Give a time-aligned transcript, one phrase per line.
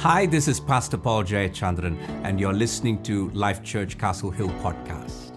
[0.00, 1.94] Hi, this is Pastor Paul Jayachandran,
[2.24, 5.34] and you're listening to Life Church Castle Hill podcast.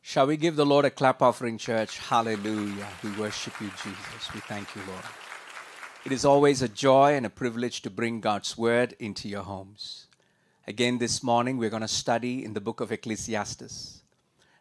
[0.00, 1.98] Shall we give the Lord a clap offering, church?
[1.98, 2.86] Hallelujah.
[3.04, 4.32] We worship you, Jesus.
[4.32, 5.04] We thank you, Lord.
[6.06, 10.06] It is always a joy and a privilege to bring God's word into your homes.
[10.66, 14.00] Again, this morning, we're going to study in the book of Ecclesiastes,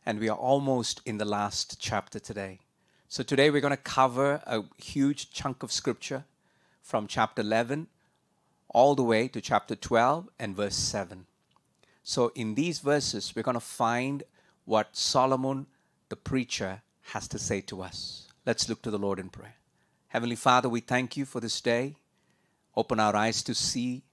[0.05, 2.59] and we are almost in the last chapter today.
[3.09, 6.25] So today we're going to cover a huge chunk of scripture
[6.81, 7.87] from chapter 11
[8.67, 11.25] all the way to chapter 12 and verse 7.
[12.03, 14.23] So in these verses, we're going to find
[14.65, 15.67] what Solomon,
[16.09, 16.81] the preacher,
[17.13, 18.27] has to say to us.
[18.45, 19.55] Let's look to the Lord in prayer.
[20.09, 21.95] Heavenly Father, we thank you for this day.
[22.75, 24.03] Open our eyes to see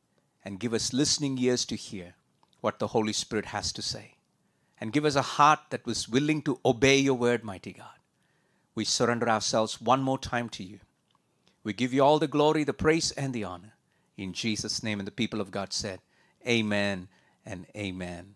[0.44, 2.14] and give us listening ears to hear
[2.60, 4.14] what the Holy Spirit has to say.
[4.80, 7.93] And give us a heart that was willing to obey your word, mighty God
[8.74, 10.80] we surrender ourselves one more time to you.
[11.62, 13.74] We give you all the glory, the praise, and the honor.
[14.16, 16.00] In Jesus' name, and the people of God said,
[16.46, 17.08] Amen
[17.46, 18.34] and Amen.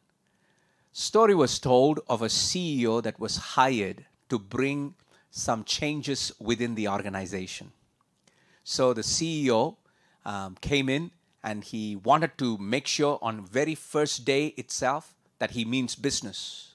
[0.93, 4.95] Story was told of a CEO that was hired to bring
[5.31, 7.73] some changes within the organization.
[8.65, 9.77] So the CEO
[10.25, 11.11] um, came in
[11.43, 16.68] and he wanted to make sure on very first day itself that he means business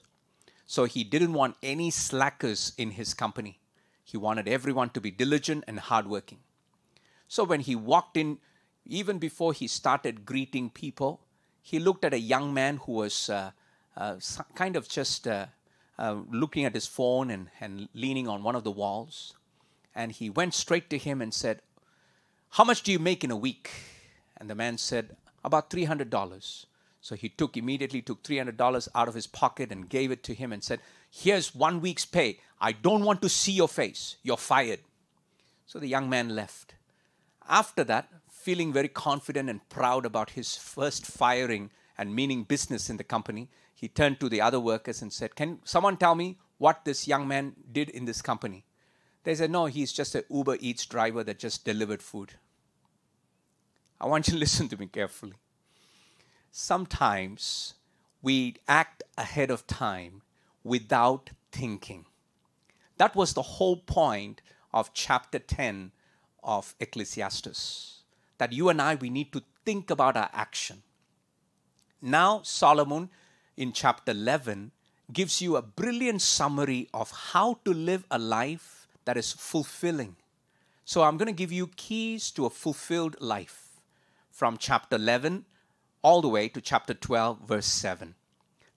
[0.66, 3.60] so he didn't want any slackers in his company.
[4.02, 6.38] He wanted everyone to be diligent and hardworking.
[7.28, 8.38] So when he walked in,
[8.86, 11.20] even before he started greeting people,
[11.62, 13.52] he looked at a young man who was uh,
[13.96, 14.16] uh,
[14.54, 15.46] kind of just uh,
[15.98, 19.34] uh, looking at his phone and, and leaning on one of the walls.
[19.94, 21.62] And he went straight to him and said,
[22.50, 23.70] How much do you make in a week?
[24.36, 26.66] And the man said, About $300.
[27.04, 30.54] So he took immediately took $300 out of his pocket and gave it to him
[30.54, 32.40] and said, "Here's one week's pay.
[32.58, 34.16] I don't want to see your face.
[34.22, 34.80] You're fired."
[35.66, 36.76] So the young man left.
[37.46, 42.96] After that, feeling very confident and proud about his first firing and meaning business in
[42.96, 46.86] the company, he turned to the other workers and said, "Can someone tell me what
[46.86, 48.64] this young man did in this company?"
[49.24, 52.38] They said, "No, he's just an Uber Eats driver that just delivered food."
[54.00, 55.34] I want you to listen to me carefully
[56.56, 57.74] sometimes
[58.22, 60.22] we act ahead of time
[60.62, 62.06] without thinking.
[62.96, 64.40] That was the whole point
[64.72, 65.90] of chapter 10
[66.44, 68.02] of Ecclesiastes.
[68.38, 70.84] That you and I, we need to think about our action.
[72.00, 73.10] Now, Solomon
[73.56, 74.70] in chapter 11
[75.12, 80.14] gives you a brilliant summary of how to live a life that is fulfilling.
[80.84, 83.80] So, I'm going to give you keys to a fulfilled life
[84.30, 85.46] from chapter 11
[86.04, 88.14] all the way to chapter 12, verse 7.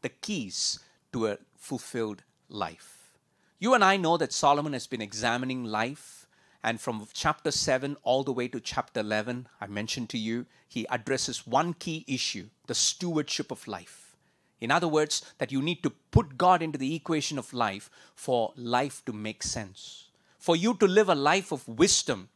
[0.01, 0.79] The keys
[1.11, 3.11] to a fulfilled life.
[3.59, 6.25] You and I know that Solomon has been examining life,
[6.63, 10.87] and from chapter 7 all the way to chapter 11, I mentioned to you, he
[10.89, 14.16] addresses one key issue the stewardship of life.
[14.61, 18.53] In other words, that you need to put God into the equation of life for
[18.55, 20.07] life to make sense.
[20.39, 22.29] For you to live a life of wisdom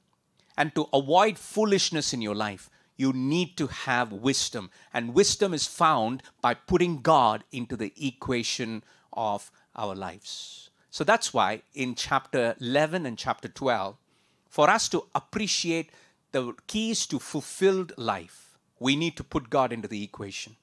[0.58, 2.70] and to avoid foolishness in your life,
[3.02, 4.70] you need to have wisdom.
[4.94, 10.70] And wisdom is found by putting God into the equation of our lives.
[10.92, 13.98] So that's why in chapter 11 and chapter 12,
[14.50, 15.90] for us to appreciate
[16.32, 20.56] the keys to fulfilled life, we need to put God into the equation.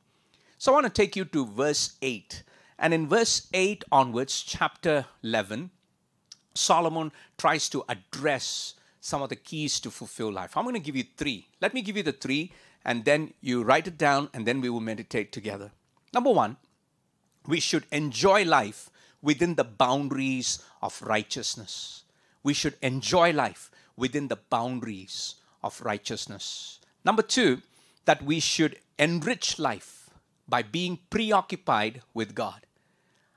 [0.59, 2.44] So I want to take you to verse 8.
[2.78, 5.70] And in verse 8 onwards, chapter 11,
[6.55, 8.75] Solomon tries to address
[9.09, 10.57] some of the keys to fulfill life.
[10.57, 11.49] I'm going to give you three.
[11.61, 12.53] Let me give you the three,
[12.85, 15.71] and then you write it down, and then we will meditate together.
[16.13, 16.57] Number one,
[17.47, 18.91] we should enjoy life
[19.23, 22.05] within the boundaries of righteousness.
[22.43, 26.79] We should enjoy life within the boundaries of righteousness.
[27.05, 27.63] Number two,
[28.05, 30.11] that we should enrich life
[30.49, 32.61] by being preoccupied with God.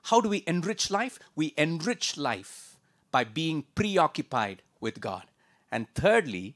[0.04, 1.20] How do we enrich life?
[1.36, 2.78] We enrich life
[3.12, 5.24] by being preoccupied with God.
[5.72, 6.56] And thirdly,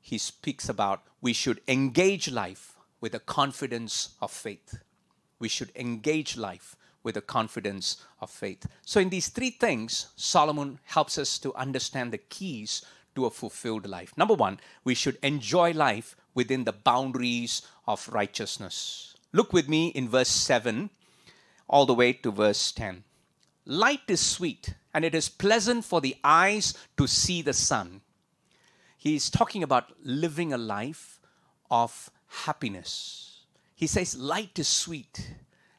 [0.00, 4.80] he speaks about we should engage life with a confidence of faith.
[5.38, 8.66] We should engage life with a confidence of faith.
[8.82, 13.86] So, in these three things, Solomon helps us to understand the keys to a fulfilled
[13.86, 14.12] life.
[14.16, 19.14] Number one, we should enjoy life within the boundaries of righteousness.
[19.32, 20.90] Look with me in verse 7
[21.68, 23.04] all the way to verse 10.
[23.64, 28.02] Light is sweet, and it is pleasant for the eyes to see the sun
[29.06, 31.20] he's talking about living a life
[31.70, 33.40] of happiness.
[33.74, 35.34] He says, Light is sweet,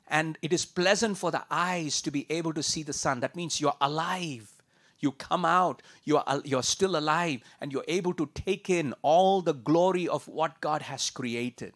[0.07, 3.19] and it is pleasant for the eyes to be able to see the sun.
[3.19, 4.53] That means you're alive,
[4.99, 9.53] You come out, you're, you're still alive, and you're able to take in all the
[9.53, 11.73] glory of what God has created.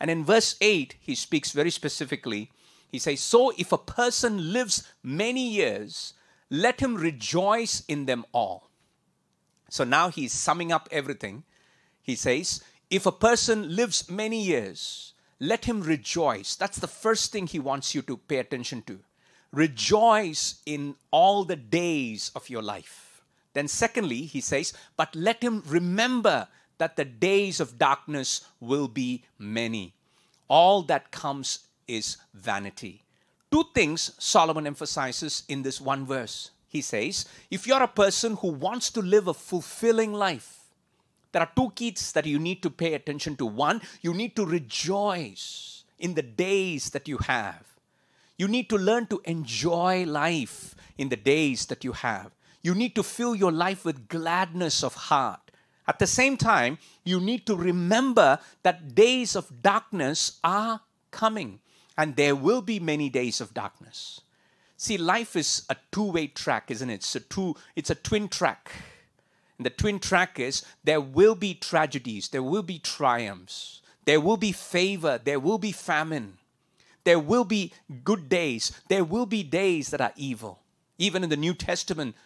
[0.00, 2.50] And in verse 8, he speaks very specifically.
[2.90, 6.14] He says, So if a person lives many years,
[6.50, 8.63] let him rejoice in them all.
[9.74, 11.42] So now he's summing up everything.
[12.00, 16.54] He says, If a person lives many years, let him rejoice.
[16.54, 19.00] That's the first thing he wants you to pay attention to.
[19.50, 23.24] Rejoice in all the days of your life.
[23.52, 26.46] Then, secondly, he says, But let him remember
[26.78, 29.92] that the days of darkness will be many.
[30.46, 33.02] All that comes is vanity.
[33.50, 36.52] Two things Solomon emphasizes in this one verse.
[36.74, 40.58] He says, if you're a person who wants to live a fulfilling life,
[41.30, 43.46] there are two keys that you need to pay attention to.
[43.46, 47.64] One, you need to rejoice in the days that you have.
[48.36, 52.32] You need to learn to enjoy life in the days that you have.
[52.60, 55.52] You need to fill your life with gladness of heart.
[55.86, 60.80] At the same time, you need to remember that days of darkness are
[61.12, 61.60] coming,
[61.96, 64.22] and there will be many days of darkness.
[64.76, 66.94] See, life is a two-way track, isn't it?
[66.94, 68.70] It's a two, it's a twin track.
[69.58, 74.36] And the twin track is there will be tragedies, there will be triumphs, there will
[74.36, 76.38] be favor, there will be famine,
[77.04, 77.72] there will be
[78.02, 80.60] good days, there will be days that are evil.
[80.98, 82.16] Even in the New Testament,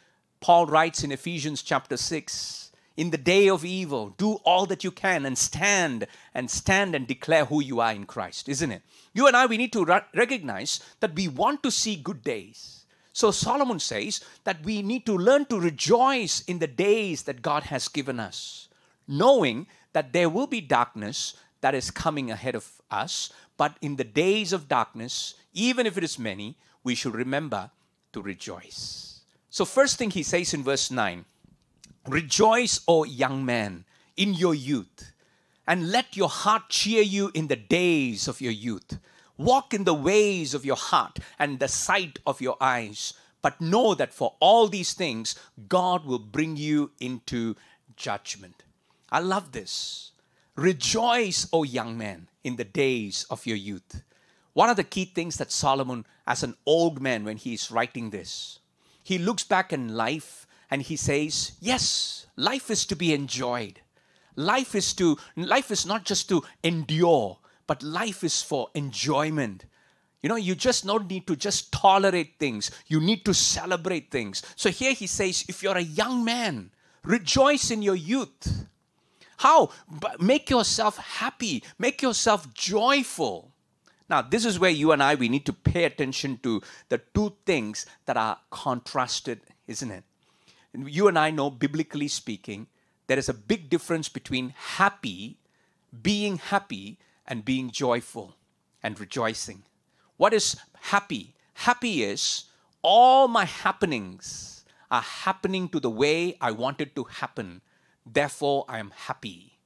[0.41, 2.68] Paul writes in Ephesians chapter 6
[2.99, 7.06] in the day of evil, do all that you can and stand and stand and
[7.06, 8.83] declare who you are in Christ, isn't it?
[9.15, 12.85] You and I, we need to recognize that we want to see good days.
[13.12, 17.62] So Solomon says that we need to learn to rejoice in the days that God
[17.65, 18.67] has given us,
[19.06, 24.03] knowing that there will be darkness that is coming ahead of us, but in the
[24.03, 27.71] days of darkness, even if it is many, we should remember
[28.12, 29.21] to rejoice.
[29.50, 31.25] So, first thing he says in verse 9
[32.09, 33.85] Rejoice, O young man,
[34.17, 35.13] in your youth,
[35.67, 38.99] and let your heart cheer you in the days of your youth.
[39.37, 43.13] Walk in the ways of your heart and the sight of your eyes.
[43.43, 45.39] But know that for all these things,
[45.69, 47.57] God will bring you into
[47.95, 48.65] judgment.
[49.13, 50.13] I love this.
[50.57, 54.03] Rejoice, O young man, in the days of your youth.
[54.55, 58.11] One of the key things that Solomon, as an old man, when he is writing
[58.11, 58.61] this,
[59.05, 63.81] he looks back in life and he says, Yes, life is to be enjoyed.
[64.37, 69.65] Life is to life is not just to endure, but life is for enjoyment.
[70.23, 72.70] You know, you just don't need to just tolerate things.
[72.87, 74.43] You need to celebrate things.
[74.56, 76.71] So here he says, if you're a young man,
[77.05, 78.67] rejoice in your youth.
[79.38, 79.71] How?
[80.19, 81.62] Make yourself happy.
[81.79, 83.53] Make yourself joyful.
[84.11, 87.35] Now, this is where you and I, we need to pay attention to the two
[87.47, 90.03] things that are contrasted, isn't it?
[90.75, 92.67] You and I know, biblically speaking,
[93.06, 95.38] there is a big difference between happy,
[96.03, 98.37] being happy, and being joyful
[98.82, 99.62] and rejoicing.
[100.17, 101.35] What is happy?
[101.55, 102.44] Happy is
[102.82, 107.61] all my happenings are happening to the way I want it to happen.
[108.06, 109.59] Therefore, I am happy.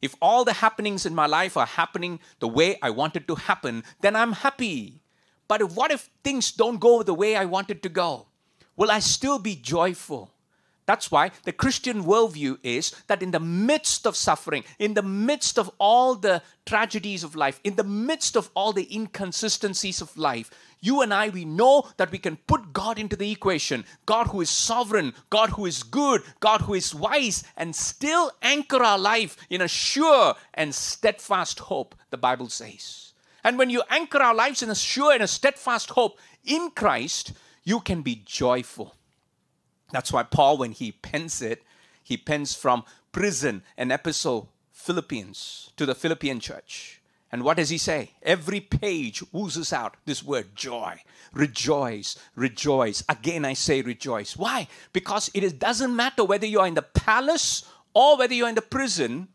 [0.00, 3.34] If all the happenings in my life are happening the way I want it to
[3.36, 5.00] happen, then I'm happy.
[5.46, 8.26] But what if things don't go the way I want it to go?
[8.76, 10.32] Will I still be joyful?
[10.84, 15.58] That's why the Christian worldview is that in the midst of suffering, in the midst
[15.58, 20.50] of all the tragedies of life, in the midst of all the inconsistencies of life,
[20.80, 23.84] you and I, we know that we can put God into the equation.
[24.06, 28.82] God who is sovereign, God who is good, God who is wise, and still anchor
[28.82, 33.12] our life in a sure and steadfast hope, the Bible says.
[33.44, 37.32] And when you anchor our lives in a sure and a steadfast hope in Christ,
[37.62, 38.96] you can be joyful.
[39.92, 41.62] That's why Paul, when he pens it,
[42.02, 47.00] he pens from prison an epistle, Philippians, to the Philippian church.
[47.30, 48.10] And what does he say?
[48.22, 51.00] Every page oozes out this word joy.
[51.32, 53.02] Rejoice, rejoice.
[53.08, 54.36] Again, I say rejoice.
[54.36, 54.68] Why?
[54.92, 59.28] Because it doesn't matter whether you're in the palace or whether you're in the prison,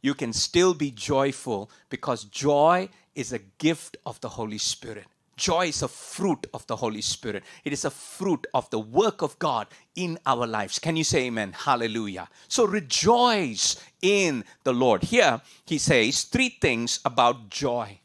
[0.00, 5.06] you can still be joyful because joy is a gift of the Holy Spirit.
[5.36, 7.44] Joy is a fruit of the Holy Spirit.
[7.62, 10.78] It is a fruit of the work of God in our lives.
[10.78, 11.52] Can you say amen?
[11.52, 12.28] Hallelujah.
[12.48, 15.02] So rejoice in the Lord.
[15.02, 18.00] Here he says three things about joy.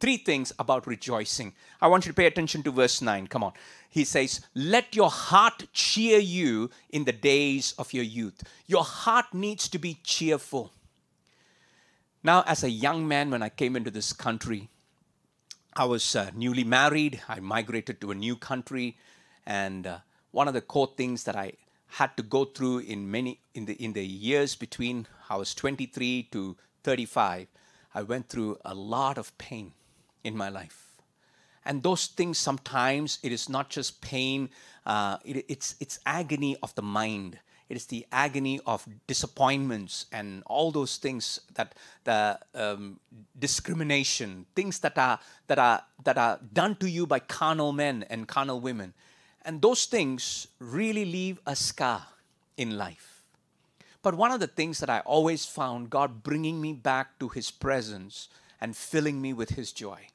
[0.00, 1.54] Three things about rejoicing.
[1.80, 3.28] I want you to pay attention to verse 9.
[3.28, 3.52] Come on.
[3.88, 8.42] He says, Let your heart cheer you in the days of your youth.
[8.66, 10.72] Your heart needs to be cheerful.
[12.24, 14.68] Now, as a young man, when I came into this country,
[15.78, 17.20] I was uh, newly married.
[17.28, 18.96] I migrated to a new country.
[19.46, 19.98] And uh,
[20.32, 21.52] one of the core things that I
[21.86, 26.24] had to go through in many in the in the years between I was 23
[26.32, 27.46] to 35,
[27.94, 29.72] I went through a lot of pain
[30.24, 30.96] in my life.
[31.64, 34.50] And those things sometimes it is not just pain,
[34.84, 37.38] uh, it, it's it's agony of the mind.
[37.68, 42.98] It is the agony of disappointments and all those things that the um,
[43.38, 48.26] discrimination, things that are that are that are done to you by carnal men and
[48.26, 48.94] carnal women,
[49.44, 52.06] and those things really leave a scar
[52.56, 53.22] in life.
[54.02, 57.50] But one of the things that I always found God bringing me back to His
[57.50, 58.28] presence
[58.60, 60.08] and filling me with His joy.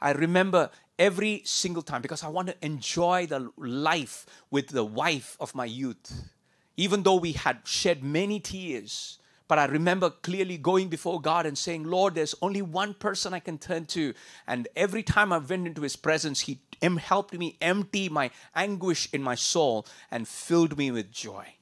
[0.00, 5.36] I remember every single time because I want to enjoy the life with the wife
[5.38, 6.30] of my youth.
[6.76, 11.58] Even though we had shed many tears, but I remember clearly going before God and
[11.58, 14.14] saying, Lord, there's only one person I can turn to.
[14.46, 19.22] And every time I went into His presence, He helped me empty my anguish in
[19.22, 21.54] my soul and filled me with joy.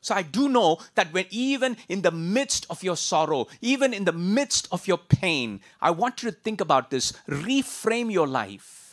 [0.00, 4.04] So I do know that when even in the midst of your sorrow, even in
[4.04, 7.12] the midst of your pain, I want you to think about this.
[7.28, 8.83] Reframe your life.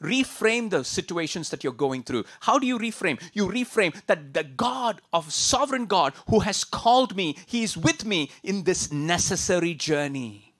[0.00, 2.24] Reframe the situations that you're going through.
[2.40, 3.20] How do you reframe?
[3.32, 8.04] You reframe that the God of sovereign God who has called me, He is with
[8.04, 10.54] me in this necessary journey.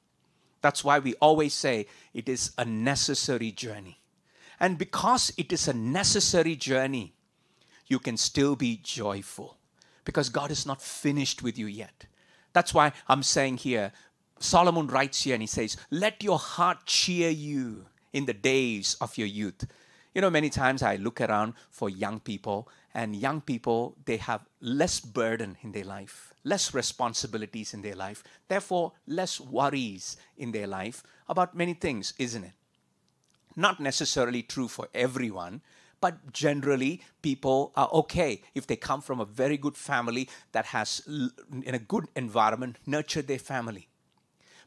[0.62, 4.00] That's why we always say it is a necessary journey.
[4.58, 7.12] And because it is a necessary journey,
[7.86, 9.58] you can still be joyful
[10.04, 12.06] because God is not finished with you yet.
[12.54, 13.92] That's why I'm saying here,
[14.38, 17.86] Solomon writes here and he says, Let your heart cheer you
[18.16, 19.66] in the days of your youth.
[20.14, 24.46] You know, many times I look around for young people, and young people, they have
[24.62, 30.66] less burden in their life, less responsibilities in their life, therefore, less worries in their
[30.66, 32.54] life about many things, isn't it?
[33.54, 35.61] Not necessarily true for everyone,
[36.00, 41.02] but generally people are okay if they come from a very good family that has
[41.06, 43.88] in a good environment nurtured their family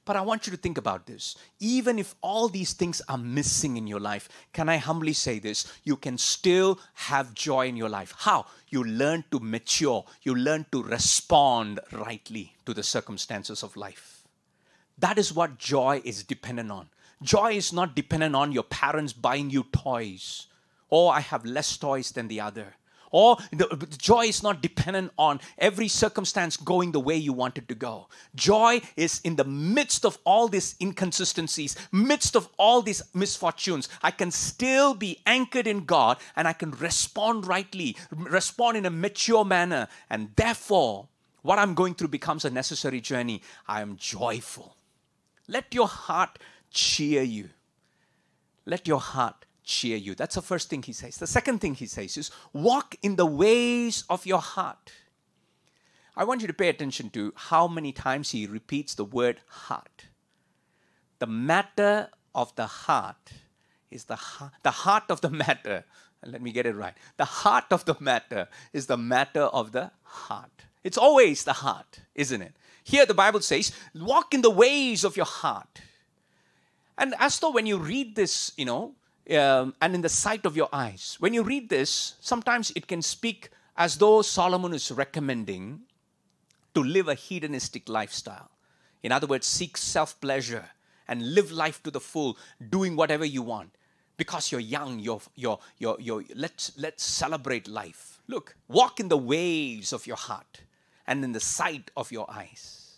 [0.10, 1.36] but i want you to think about this.
[1.60, 5.72] Even if all these things are missing in your life can i humbly say this?
[5.84, 8.16] You can still have joy in your life.
[8.18, 8.48] How?
[8.70, 10.04] You learn to mature.
[10.24, 14.24] You learn to respond rightly to the circumstances of life.
[14.98, 16.90] That is what joy is dependent on.
[17.22, 20.48] Joy is not dependent on your parents buying you toys.
[20.90, 22.74] Or I have less toys than the other.
[23.12, 27.68] Or the, joy is not dependent on every circumstance going the way you want it
[27.70, 28.08] to go.
[28.36, 33.90] Joy is in the midst of all these inconsistencies, midst of all these misfortunes.
[34.04, 38.92] I can still be anchored in God and I can respond rightly, respond in a
[38.92, 39.88] mature manner.
[40.10, 41.08] And therefore,
[41.42, 43.42] what I'm going through becomes a necessary journey.
[43.68, 44.76] I am joyful.
[45.48, 46.38] Let your heart
[46.70, 47.50] cheer you.
[48.66, 50.16] Let your heart cheer you.
[50.16, 51.18] That's the first thing he says.
[51.18, 54.92] The second thing he says is walk in the ways of your heart.
[56.18, 60.08] I want you to pay attention to how many times he repeats the word heart.
[61.20, 63.34] The matter of the heart
[63.92, 64.18] is the
[64.64, 65.86] the heart of the matter.
[66.26, 66.96] Let me get it right.
[67.18, 70.66] The heart of the matter is the matter of the heart.
[70.84, 72.54] It's always the heart, isn't it?
[72.84, 75.82] Here the Bible says, walk in the ways of your heart.
[76.98, 78.96] And as though when you read this, you know,
[79.32, 81.18] um, and in the sight of your eyes.
[81.20, 85.82] When you read this, sometimes it can speak as though Solomon is recommending
[86.74, 88.52] to live a hedonistic lifestyle.
[89.04, 90.70] In other words, seek self pleasure
[91.08, 92.38] and live life to the full,
[92.70, 93.72] doing whatever you want.
[94.18, 98.22] Because you're young, you're, you're, you're, you're, let's, let's celebrate life.
[98.28, 100.62] Look, walk in the ways of your heart
[101.08, 102.98] and in the sight of your eyes.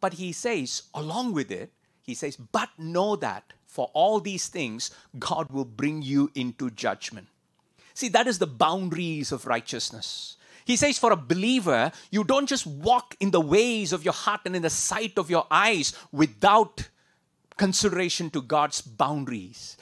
[0.00, 4.90] But he says, along with it, he says, but know that for all these things,
[5.18, 7.28] God will bring you into judgment.
[7.94, 10.36] See, that is the boundaries of righteousness.
[10.66, 14.42] He says, for a believer, you don't just walk in the ways of your heart
[14.44, 16.90] and in the sight of your eyes without
[17.56, 19.78] consideration to God's boundaries,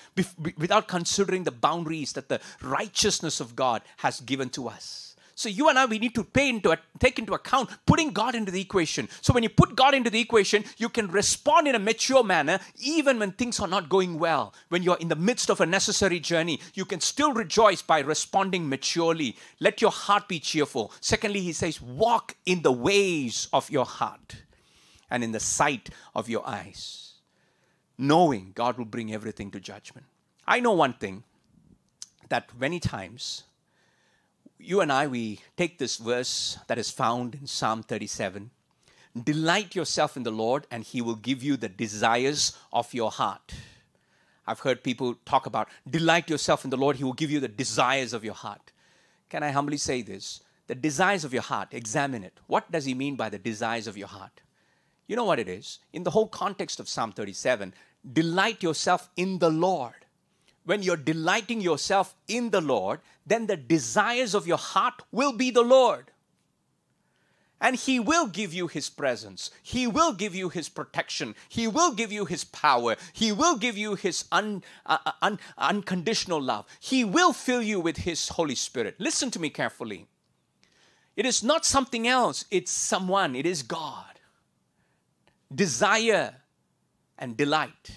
[0.56, 5.09] without considering the boundaries that the righteousness of God has given to us.
[5.40, 8.52] So you and I, we need to pay into take into account putting God into
[8.52, 9.08] the equation.
[9.22, 12.60] So when you put God into the equation, you can respond in a mature manner
[12.78, 14.52] even when things are not going well.
[14.68, 18.68] When you're in the midst of a necessary journey, you can still rejoice by responding
[18.68, 19.34] maturely.
[19.60, 20.92] Let your heart be cheerful.
[21.00, 24.42] Secondly, he says, walk in the ways of your heart
[25.10, 27.14] and in the sight of your eyes,
[27.96, 30.06] knowing God will bring everything to judgment.
[30.46, 31.22] I know one thing
[32.28, 33.44] that many times
[34.60, 38.50] you and I, we take this verse that is found in Psalm 37
[39.24, 43.54] Delight yourself in the Lord, and He will give you the desires of your heart.
[44.46, 47.48] I've heard people talk about delight yourself in the Lord, He will give you the
[47.48, 48.72] desires of your heart.
[49.28, 50.42] can I humbly say this?
[50.68, 52.38] The desires of your heart, examine it.
[52.46, 54.42] What does he mean by the desires of your heart?
[55.08, 55.80] You know what it is?
[55.92, 57.74] In the whole context of Psalm 37,
[58.12, 60.06] delight yourself in the Lord.
[60.70, 65.50] When you're delighting yourself in the Lord, then the desires of your heart will be
[65.50, 66.12] the Lord.
[67.60, 69.50] And He will give you His presence.
[69.64, 71.34] He will give you His protection.
[71.48, 72.94] He will give you His power.
[73.12, 76.66] He will give you His un, uh, uh, un, unconditional love.
[76.78, 78.94] He will fill you with His Holy Spirit.
[79.00, 80.06] Listen to me carefully.
[81.16, 84.20] It is not something else, it's someone, it is God.
[85.52, 86.36] Desire
[87.18, 87.90] and delight.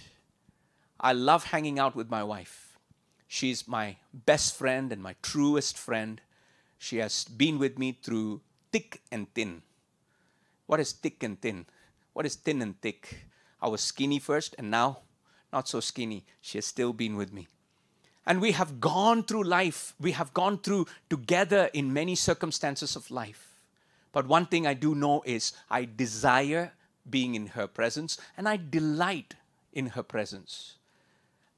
[1.04, 2.80] I love hanging out with my wife.
[3.28, 6.22] She's my best friend and my truest friend.
[6.78, 8.40] She has been with me through
[8.72, 9.64] thick and thin.
[10.66, 11.66] What is thick and thin?
[12.14, 13.26] What is thin and thick?
[13.62, 15.00] I was skinny first and now
[15.52, 16.26] not so skinny.
[16.42, 17.48] She has still been with me.
[18.26, 19.94] And we have gone through life.
[20.00, 23.60] We have gone through together in many circumstances of life.
[24.14, 26.72] But one thing I do know is I desire
[27.10, 29.36] being in her presence and I delight
[29.74, 30.76] in her presence.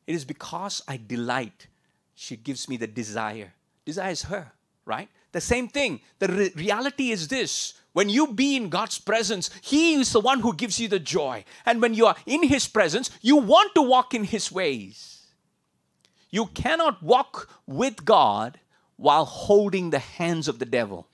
[0.08, 1.68] It is because I delight,
[2.14, 3.54] she gives me the desire.
[3.86, 4.52] Desire is her,
[4.86, 5.10] right?
[5.32, 6.02] The same thing.
[6.20, 10.42] The re- reality is this when you be in God's presence, He is the one
[10.42, 11.46] who gives you the joy.
[11.66, 15.28] And when you are in His presence, you want to walk in His ways.
[16.30, 18.60] You cannot walk with God
[18.98, 21.08] while holding the hands of the devil,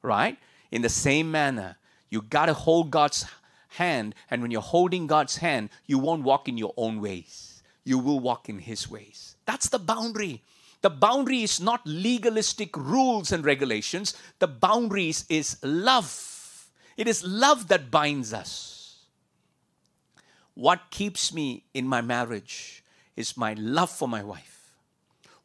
[0.00, 0.38] right?
[0.70, 1.76] In the same manner,
[2.08, 3.26] you got to hold God's
[3.70, 4.14] hand.
[4.30, 7.51] And when you're holding God's hand, you won't walk in your own ways,
[7.84, 9.36] you will walk in His ways.
[9.46, 10.42] That's the boundary.
[10.82, 14.16] The boundary is not legalistic rules and regulations.
[14.40, 16.68] The boundaries is love.
[16.96, 19.04] It is love that binds us.
[20.54, 22.84] What keeps me in my marriage
[23.16, 24.52] is my love for my wife.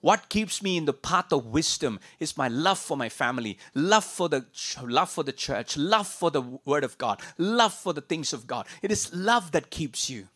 [0.01, 4.03] What keeps me in the path of wisdom is my love for my family, love
[4.03, 4.45] for the
[4.83, 8.45] love for the church, love for the word of God, love for the things of
[8.45, 8.67] God.
[8.81, 10.27] It is love that keeps you.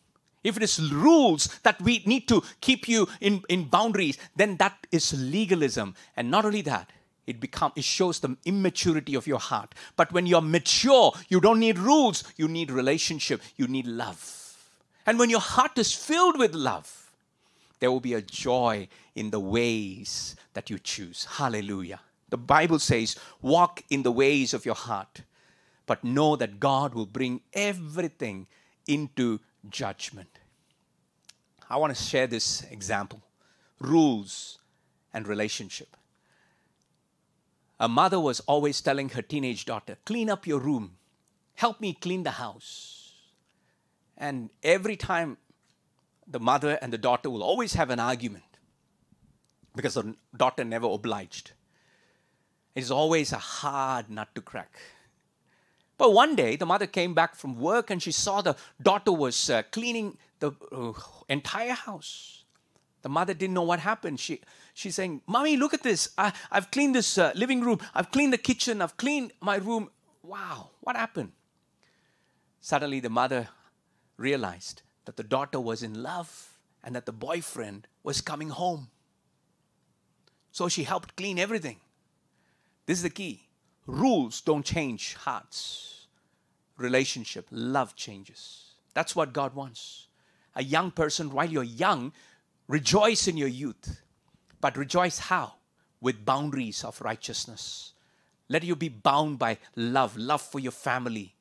[0.42, 4.86] If it is rules that we need to keep you in, in boundaries, then that
[4.90, 5.94] is legalism.
[6.16, 6.90] And not only that,
[7.26, 9.74] it become it shows the immaturity of your heart.
[9.96, 14.38] But when you're mature, you don't need rules, you need relationship, you need love.
[15.06, 17.10] And when your heart is filled with love,
[17.80, 21.24] there will be a joy in the ways that you choose.
[21.24, 22.00] Hallelujah.
[22.30, 25.22] The Bible says, walk in the ways of your heart,
[25.86, 28.46] but know that God will bring everything
[28.86, 30.38] into judgment.
[31.68, 33.22] I want to share this example
[33.80, 34.58] rules
[35.12, 35.96] and relationship.
[37.80, 40.96] A mother was always telling her teenage daughter, Clean up your room,
[41.54, 43.14] help me clean the house.
[44.16, 45.38] And every time
[46.26, 48.44] the mother and the daughter will always have an argument
[49.74, 51.52] because the daughter never obliged.
[52.74, 54.78] It is always a hard nut to crack.
[56.02, 59.48] But one day, the mother came back from work and she saw the daughter was
[59.48, 60.94] uh, cleaning the uh,
[61.28, 62.42] entire house.
[63.02, 64.18] The mother didn't know what happened.
[64.18, 64.40] She,
[64.74, 66.08] she's saying, Mommy, look at this.
[66.18, 67.78] I, have cleaned this uh, living room.
[67.94, 68.82] I've cleaned the kitchen.
[68.82, 69.90] I've cleaned my room.
[70.24, 71.30] Wow, what happened?
[72.60, 73.50] Suddenly, the mother
[74.16, 78.88] realized that the daughter was in love and that the boyfriend was coming home.
[80.50, 81.78] So she helped clean everything.
[82.86, 83.46] This is the key.
[83.86, 85.92] Rules don't change hearts
[86.82, 88.72] relationship, love changes.
[88.94, 90.08] That's what God wants.
[90.54, 92.12] A young person, while you're young,
[92.68, 94.02] rejoice in your youth.
[94.60, 95.54] But rejoice how?
[96.00, 97.94] With boundaries of righteousness.
[98.48, 101.34] Let you be bound by love, love for your family.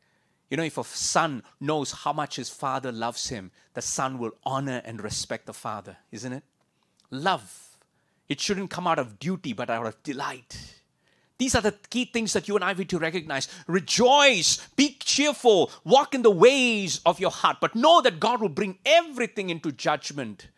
[0.49, 4.31] You know, if a son knows how much his father loves him, the son will
[4.45, 6.43] honor and respect the father, isn't it?
[7.09, 7.77] Love.
[8.29, 10.80] It shouldn't come out of duty, but out of delight.
[11.41, 13.47] These are the key things that you and I need to recognize.
[13.65, 18.47] Rejoice, be cheerful, walk in the ways of your heart, but know that God will
[18.47, 20.49] bring everything into judgment.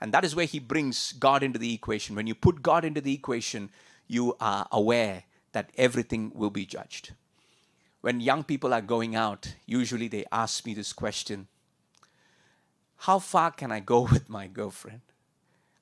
[0.00, 2.16] And that is where He brings God into the equation.
[2.16, 3.68] When you put God into the equation,
[4.08, 7.12] you are aware that everything will be judged.
[8.00, 11.46] When young people are going out, usually they ask me this question
[12.96, 15.02] How far can I go with my girlfriend?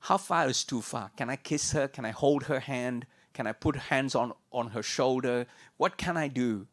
[0.01, 1.09] How far is too far?
[1.15, 1.87] Can I kiss her?
[1.87, 3.05] Can I hold her hand?
[3.33, 5.47] Can I put hands on, on her shoulder?
[5.77, 6.67] What can I do?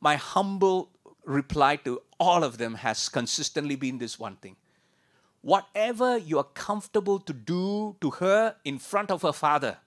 [0.00, 0.90] My humble
[1.24, 4.56] reply to all of them has consistently been this one thing
[5.42, 9.78] whatever you are comfortable to do to her in front of her father,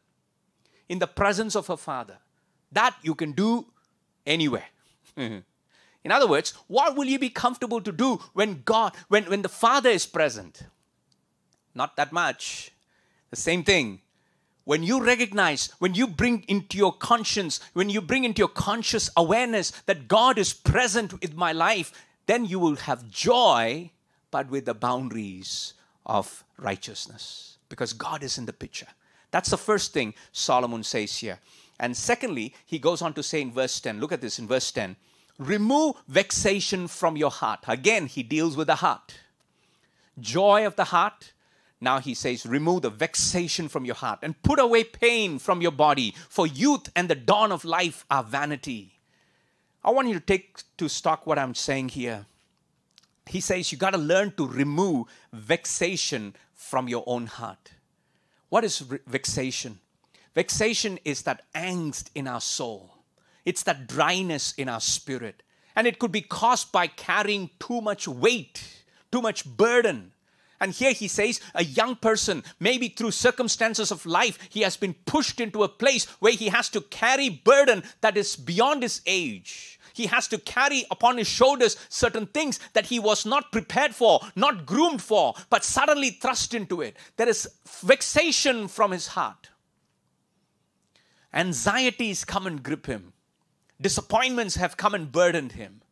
[0.90, 2.18] in the presence of her father,
[2.72, 3.68] that you can do
[4.26, 4.66] anywhere.
[5.16, 5.44] in
[6.10, 9.90] other words, what will you be comfortable to do when God, when, when the father
[9.90, 10.64] is present?
[11.76, 12.72] Not that much.
[13.30, 14.02] The same thing
[14.65, 19.10] when you recognize, when you bring into your conscience, when you bring into your conscious
[19.17, 21.91] awareness that God is present in my life,
[22.26, 23.91] then you will have joy,
[24.32, 25.73] but with the boundaries
[26.06, 28.88] of righteousness because God is in the picture.
[29.32, 31.39] That's the first thing Solomon says here.
[31.80, 34.71] And secondly, he goes on to say in verse 10, look at this in verse
[34.71, 34.95] 10
[35.39, 37.60] remove vexation from your heart.
[37.67, 39.15] Again, he deals with the heart.
[40.19, 41.33] Joy of the heart,
[41.84, 45.72] now he says, remove the vexation from your heart and put away pain from your
[45.72, 49.00] body, for youth and the dawn of life are vanity.
[49.84, 52.26] I want you to take to stock what I'm saying here.
[53.26, 57.72] He says you got to learn to remove vexation from your own heart.
[58.50, 59.80] What is re- vexation?
[60.36, 62.98] Vexation is that angst in our soul,
[63.46, 65.43] it's that dryness in our spirit.
[65.76, 70.12] And it could be caused by carrying too much weight, too much burden,
[70.60, 74.96] and here he says, a young person, maybe through circumstances of life, he has been
[75.06, 79.80] pushed into a place where he has to carry burden that is beyond his age.
[79.94, 84.22] He has to carry upon his shoulders certain things that he was not prepared for,
[84.36, 86.98] not groomed for, but suddenly thrust into it.
[87.18, 87.48] There is
[87.84, 89.50] vexation from his heart.
[91.32, 93.13] Anxieties come and grip him.
[93.80, 95.83] Disappointments have come and burdened him.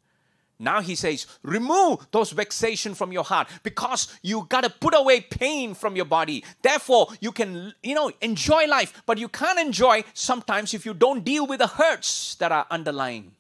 [0.61, 5.21] Now he says, remove those vexation from your heart because you got to put away
[5.21, 6.45] pain from your body.
[6.61, 11.25] Therefore, you can, you know, enjoy life, but you can't enjoy sometimes if you don't
[11.25, 13.31] deal with the hurts that are underlying.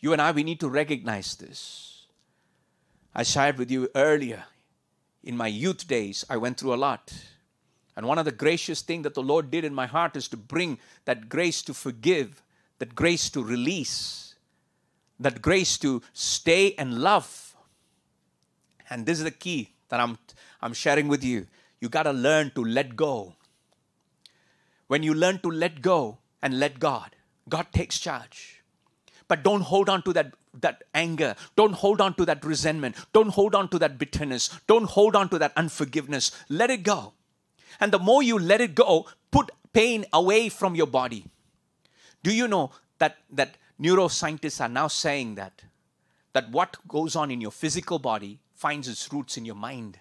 [0.00, 2.04] You and I, we need to recognize this.
[3.14, 4.44] I shared with you earlier.
[5.24, 7.12] In my youth days, I went through a lot.
[7.96, 10.36] And one of the gracious things that the Lord did in my heart is to
[10.36, 12.42] bring that grace to forgive,
[12.78, 14.29] that grace to release
[15.20, 17.54] that grace to stay and love.
[18.88, 20.18] And this is the key that I'm,
[20.60, 21.46] I'm sharing with you.
[21.80, 23.34] You got to learn to let go.
[24.88, 27.14] When you learn to let go and let God,
[27.48, 28.62] God takes charge.
[29.28, 31.36] But don't hold on to that, that anger.
[31.54, 32.96] Don't hold on to that resentment.
[33.12, 34.50] Don't hold on to that bitterness.
[34.66, 36.32] Don't hold on to that unforgiveness.
[36.48, 37.12] Let it go.
[37.78, 41.26] And the more you let it go, put pain away from your body.
[42.22, 45.62] Do you know that, that neuroscientists are now saying that
[46.32, 49.98] that what goes on in your physical body finds its roots in your mind.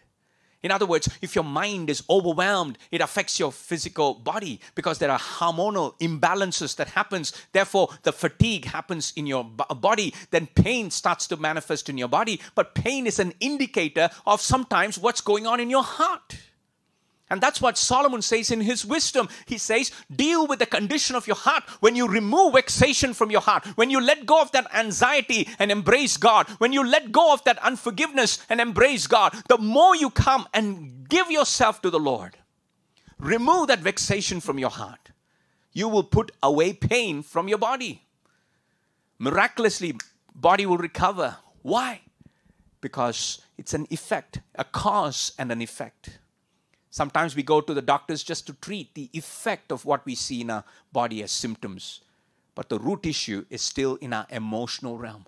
[0.61, 5.09] In other words if your mind is overwhelmed it affects your physical body because there
[5.09, 7.33] are hormonal imbalances that happens.
[7.53, 10.13] Therefore the fatigue happens in your body.
[10.31, 12.41] Then pain starts to manifest in your body.
[12.55, 16.35] But pain is an indicator of sometimes what's going on in your heart
[17.29, 19.29] and that's what Solomon says in his wisdom.
[19.45, 23.41] He says, deal with the condition of your heart when you remove vexation from your
[23.41, 27.33] heart, when you let go of that anxiety and embrace God, when you let go
[27.33, 31.99] of that unforgiveness and embrace God, the more you come and give yourself to the
[31.99, 32.37] Lord,
[33.19, 35.11] remove that vexation from your heart,
[35.71, 38.03] you will put away pain from your body.
[39.19, 39.95] Miraculously,
[40.33, 41.37] body will recover.
[41.61, 42.01] Why?
[42.81, 46.19] Because it's an effect, a cause and an effect.
[46.91, 50.41] Sometimes we go to the doctors just to treat the effect of what we see
[50.41, 52.01] in our body as symptoms.
[52.55, 55.25] But the root issue is still in our emotional realm.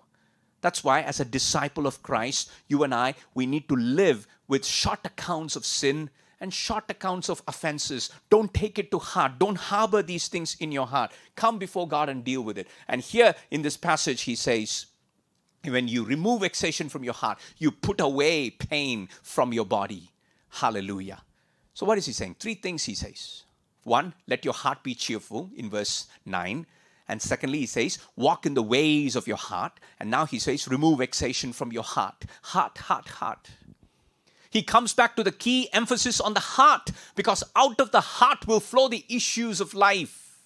[0.60, 4.64] That's why, as a disciple of Christ, you and I, we need to live with
[4.64, 8.10] short accounts of sin and short accounts of offenses.
[8.28, 9.38] Don't take it to heart.
[9.38, 11.12] Don't harbor these things in your heart.
[11.36, 12.68] Come before God and deal with it.
[12.88, 14.86] And here in this passage, he says,
[15.64, 20.10] when you remove vexation from your heart, you put away pain from your body.
[20.48, 21.22] Hallelujah.
[21.74, 22.36] So, what is he saying?
[22.38, 23.44] Three things he says.
[23.84, 26.66] One, let your heart be cheerful in verse 9.
[27.08, 29.80] And secondly, he says, walk in the ways of your heart.
[29.98, 32.24] And now he says, remove vexation from your heart.
[32.42, 33.50] Heart, heart, heart.
[34.50, 38.46] He comes back to the key emphasis on the heart because out of the heart
[38.46, 40.38] will flow the issues of life.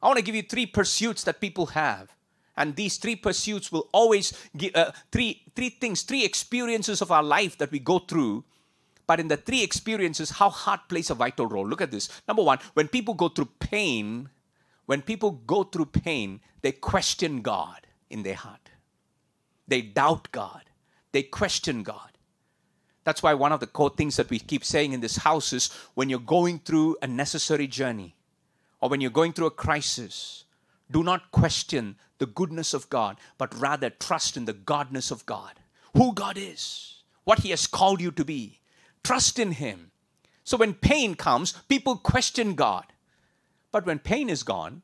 [0.00, 2.14] I want to give you three pursuits that people have.
[2.56, 7.22] And these three pursuits will always give uh, three, three things, three experiences of our
[7.22, 8.44] life that we go through
[9.08, 11.66] but in the three experiences, how heart plays a vital role.
[11.66, 12.10] Look at this.
[12.28, 14.28] Number one, when people go through pain,
[14.84, 18.68] when people go through pain, they question God in their heart.
[19.66, 20.64] They doubt God.
[21.12, 22.18] They question God.
[23.04, 25.72] That's why one of the core things that we keep saying in this house is
[25.94, 28.14] when you're going through a necessary journey
[28.82, 30.44] or when you're going through a crisis,
[30.90, 35.54] do not question the goodness of God, but rather trust in the godness of God,
[35.96, 38.58] who God is, what He has called you to be
[39.02, 39.90] trust in Him.
[40.44, 42.84] So when pain comes, people question God.
[43.70, 44.82] But when pain is gone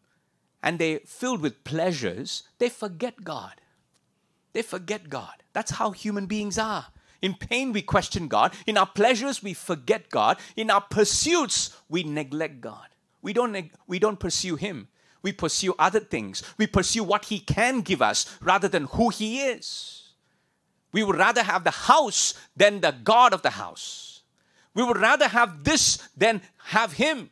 [0.62, 3.54] and they're filled with pleasures, they forget God.
[4.52, 5.42] They forget God.
[5.52, 6.86] That's how human beings are.
[7.22, 8.52] In pain, we question God.
[8.66, 10.36] In our pleasures, we forget God.
[10.56, 12.88] In our pursuits, we neglect God.
[13.22, 14.88] We don't, neg- we don't pursue Him.
[15.22, 16.42] We pursue other things.
[16.58, 20.03] We pursue what He can give us rather than who He is.
[20.94, 24.22] We would rather have the house than the God of the house.
[24.74, 27.30] We would rather have this than have Him.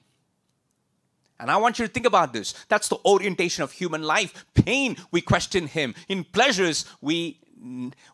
[1.38, 2.54] And I want you to think about this.
[2.68, 4.44] That's the orientation of human life.
[4.54, 5.94] Pain, we question Him.
[6.08, 7.38] In pleasures, we,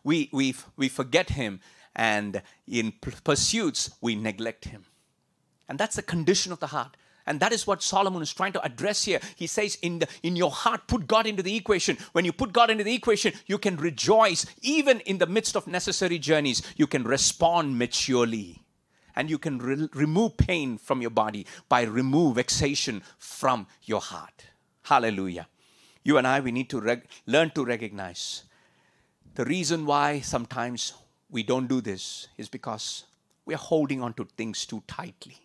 [0.03, 1.61] we, we, we forget Him.
[1.95, 4.85] And in pursuits, we neglect Him.
[5.67, 6.95] And that's the condition of the heart.
[7.29, 9.19] And that is what Solomon is trying to address here.
[9.35, 11.95] He says, in, the, in your heart, put God into the equation.
[12.11, 14.47] When you put God into the equation, you can rejoice.
[14.63, 18.63] Even in the midst of necessary journeys, you can respond maturely.
[19.15, 24.45] And you can re- remove pain from your body by remove vexation from your heart.
[24.81, 25.47] Hallelujah.
[26.03, 28.43] You and I, we need to reg- learn to recognize
[29.35, 30.93] the reason why sometimes
[31.29, 33.03] we don't do this is because
[33.45, 35.37] we are holding on to things too tightly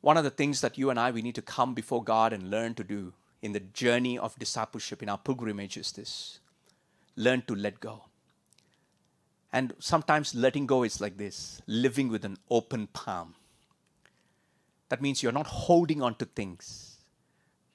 [0.00, 2.50] one of the things that you and I we need to come before God and
[2.50, 6.40] learn to do in the journey of discipleship in our pilgrimage is this
[7.16, 8.04] learn to let go.
[9.52, 13.34] And sometimes letting go is like this living with an open palm.
[14.88, 16.98] That means you're not holding on to things.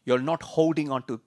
[0.05, 1.19] You're not holding on to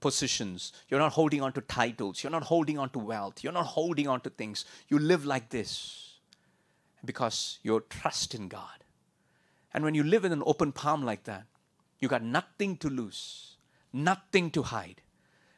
[0.00, 0.72] positions.
[0.88, 2.22] You're not holding on to titles.
[2.22, 3.42] You're not holding on to wealth.
[3.42, 4.64] You're not holding on to things.
[4.88, 6.18] You live like this
[7.04, 8.83] because you trust in God.
[9.74, 11.46] And when you live in an open palm like that,
[11.98, 13.56] you got nothing to lose,
[13.92, 15.02] nothing to hide,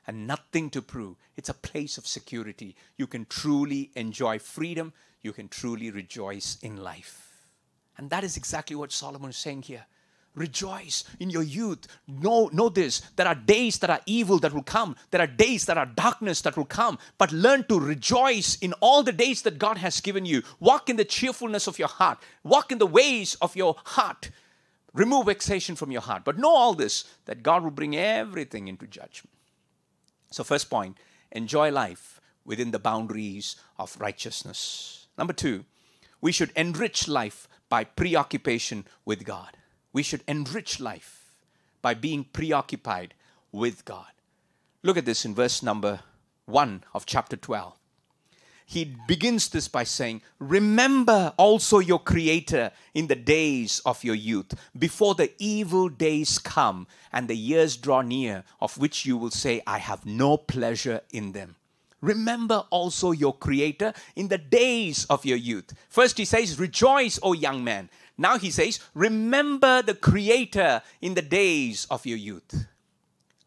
[0.07, 1.17] and nothing to prove.
[1.37, 2.75] It's a place of security.
[2.97, 4.93] You can truly enjoy freedom.
[5.21, 7.47] You can truly rejoice in life.
[7.99, 9.87] And that is exactly what Solomon is saying here.
[10.37, 11.89] Rejoice in your youth.
[12.07, 13.01] Know, know this.
[13.17, 14.95] There are days that are evil that will come.
[15.11, 16.99] There are days that are darkness that will come.
[17.17, 20.43] But learn to rejoice in all the days that God has given you.
[20.61, 22.19] Walk in the cheerfulness of your heart.
[22.45, 24.31] Walk in the ways of your heart.
[24.93, 26.23] Remove vexation from your heart.
[26.23, 29.35] But know all this that God will bring everything into judgment.
[30.31, 30.99] So, first point
[31.33, 35.07] enjoy life within the boundaries of righteousness.
[35.17, 35.65] Number two,
[36.21, 39.57] we should enrich life by preoccupation with God
[39.97, 41.25] we should enrich life
[41.81, 43.15] by being preoccupied
[43.51, 44.13] with God.
[44.83, 46.01] Look at this in verse number
[46.45, 47.73] 1 of chapter 12.
[48.67, 54.53] He begins this by saying, Remember also your Creator in the days of your youth,
[54.79, 59.63] before the evil days come and the years draw near, of which you will say,
[59.67, 61.57] I have no pleasure in them.
[62.03, 65.73] Remember also your Creator in the days of your youth.
[65.89, 67.89] First, he says, Rejoice, O young man.
[68.19, 72.67] Now he says, Remember the Creator in the days of your youth.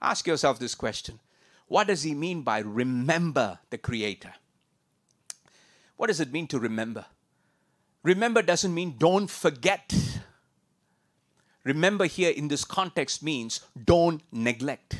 [0.02, 1.20] Ask yourself this question
[1.68, 4.34] What does he mean by remember the Creator?
[5.98, 7.06] What does it mean to remember?
[8.04, 9.94] Remember doesn't mean don't forget.
[11.66, 14.98] Remember here in this context means don't neglect.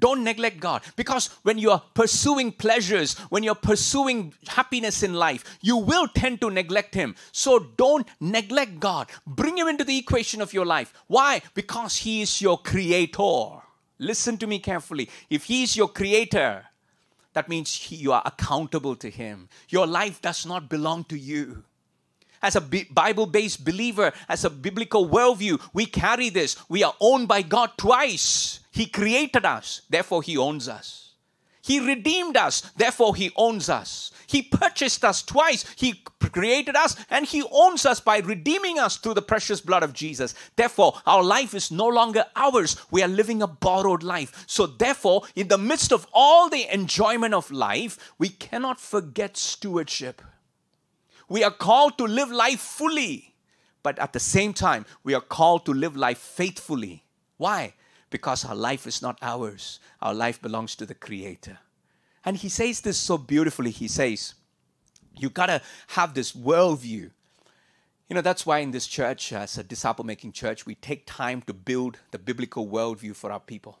[0.00, 0.82] Don't neglect God.
[0.96, 6.40] Because when you are pursuing pleasures, when you're pursuing happiness in life, you will tend
[6.40, 7.14] to neglect Him.
[7.32, 9.08] So don't neglect God.
[9.26, 10.92] Bring Him into the equation of your life.
[11.06, 11.42] Why?
[11.54, 13.60] Because He is your creator.
[13.98, 15.08] Listen to me carefully.
[15.28, 16.64] If He is your creator,
[17.34, 19.48] that means you are accountable to Him.
[19.68, 21.64] Your life does not belong to you
[22.42, 26.56] as a Bible based believer, as a biblical worldview, we carry this.
[26.68, 28.60] We are owned by God twice.
[28.72, 31.10] He created us, therefore, He owns us.
[31.62, 34.10] He redeemed us, therefore, He owns us.
[34.26, 35.64] He purchased us twice.
[35.76, 39.92] He created us and He owns us by redeeming us through the precious blood of
[39.92, 40.34] Jesus.
[40.54, 42.76] Therefore, our life is no longer ours.
[42.92, 44.44] We are living a borrowed life.
[44.46, 50.22] So, therefore, in the midst of all the enjoyment of life, we cannot forget stewardship.
[51.30, 53.34] We are called to live life fully,
[53.84, 57.04] but at the same time, we are called to live life faithfully.
[57.36, 57.74] Why?
[58.10, 61.56] Because our life is not ours, our life belongs to the Creator.
[62.24, 63.70] And he says this so beautifully.
[63.70, 64.34] He says,
[65.16, 67.12] You gotta have this worldview.
[68.08, 71.42] You know, that's why in this church, as a disciple making church, we take time
[71.42, 73.78] to build the biblical worldview for our people.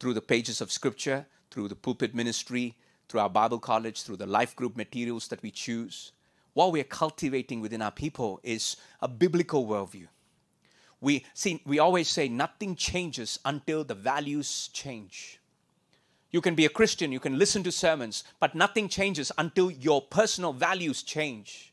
[0.00, 2.74] Through the pages of Scripture, through the pulpit ministry,
[3.06, 6.12] through our Bible college, through the life group materials that we choose
[6.54, 10.06] what we are cultivating within our people is a biblical worldview.
[11.00, 15.40] We see, we always say nothing changes until the values change.
[16.30, 20.00] You can be a Christian, you can listen to sermons, but nothing changes until your
[20.00, 21.72] personal values change.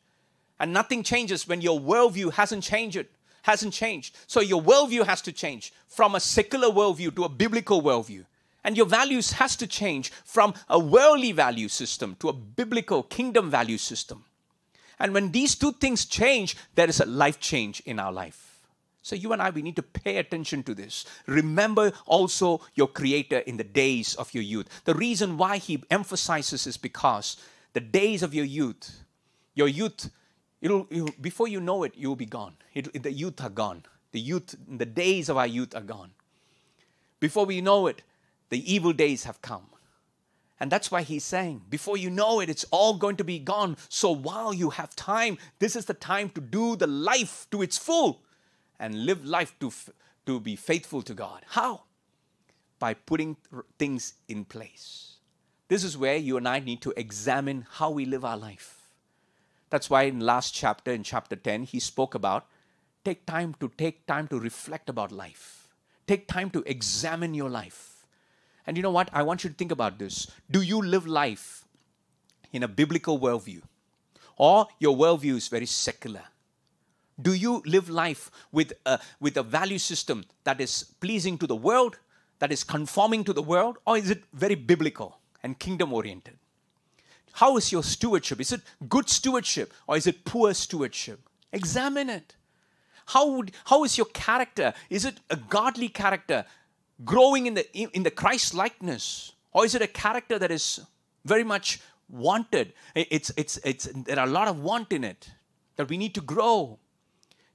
[0.59, 3.05] And nothing changes when your worldview hasn't changed.
[3.43, 4.15] Hasn't changed.
[4.27, 8.25] So your worldview has to change from a secular worldview to a biblical worldview.
[8.63, 13.49] and your values has to change from a worldly value system to a biblical kingdom
[13.49, 14.23] value system
[15.01, 18.47] and when these two things change there is a life change in our life.
[19.01, 21.05] So you and i we need to pay attention to this.
[21.25, 24.67] Remember also your creator in the days of your youth.
[24.85, 27.37] The reason why he emphasizes is because
[27.73, 29.03] the days of your youth
[29.55, 30.11] your youth
[30.61, 32.55] it'll, it'll before you know it you'll be gone.
[32.73, 33.83] It, the youth are gone.
[34.11, 36.11] The youth the days of our youth are gone.
[37.19, 38.03] Before we know it
[38.49, 39.65] the evil days have come.
[40.61, 43.77] And that's why he's saying, before you know it, it's all going to be gone.
[43.89, 47.79] So while you have time, this is the time to do the life to its
[47.79, 48.21] full
[48.79, 49.73] and live life to,
[50.27, 51.41] to be faithful to God.
[51.47, 51.85] How?
[52.77, 53.37] By putting
[53.79, 55.15] things in place.
[55.67, 58.91] This is where you and I need to examine how we live our life.
[59.71, 62.45] That's why in last chapter, in chapter 10, he spoke about
[63.03, 65.69] take time to take time to reflect about life.
[66.05, 67.90] Take time to examine your life
[68.71, 69.09] and you know what?
[69.11, 70.31] I want you to think about this.
[70.49, 71.65] Do you live life
[72.53, 73.63] in a biblical worldview?
[74.37, 76.23] Or your worldview is very secular?
[77.21, 81.55] Do you live life with a, with a value system that is pleasing to the
[81.55, 81.97] world,
[82.39, 86.37] that is conforming to the world, or is it very biblical and kingdom oriented?
[87.33, 88.39] How is your stewardship?
[88.39, 91.19] Is it good stewardship or is it poor stewardship?
[91.51, 92.37] Examine it.
[93.07, 94.73] How, would, how is your character?
[94.89, 96.45] Is it a godly character
[97.05, 100.81] growing in the in the Christ likeness, or is it a character that is
[101.25, 102.73] very much wanted?
[102.95, 105.31] It's it's it's there are a lot of want in it
[105.75, 106.79] that we need to grow.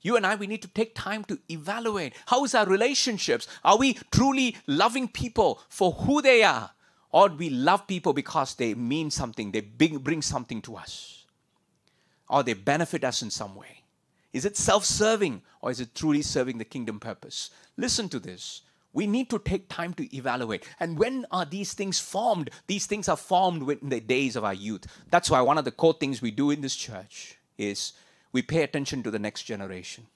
[0.03, 2.15] You and I, we need to take time to evaluate.
[2.27, 3.49] How is our relationships?
[3.65, 6.71] Are we truly loving people for who they are?
[7.11, 11.25] Or we love people because they mean something, they bring something to us,
[12.29, 13.83] or they benefit us in some way?
[14.33, 17.51] Is it self serving or is it truly serving the kingdom purpose?
[17.79, 18.61] Listen to this
[18.97, 20.65] we need to take time to evaluate.
[20.81, 22.49] And when are these things formed?
[22.67, 24.87] These things are formed in the days of our youth.
[25.11, 27.93] That's why one of the core things we do in this church is
[28.33, 30.07] we pay attention to the next generation.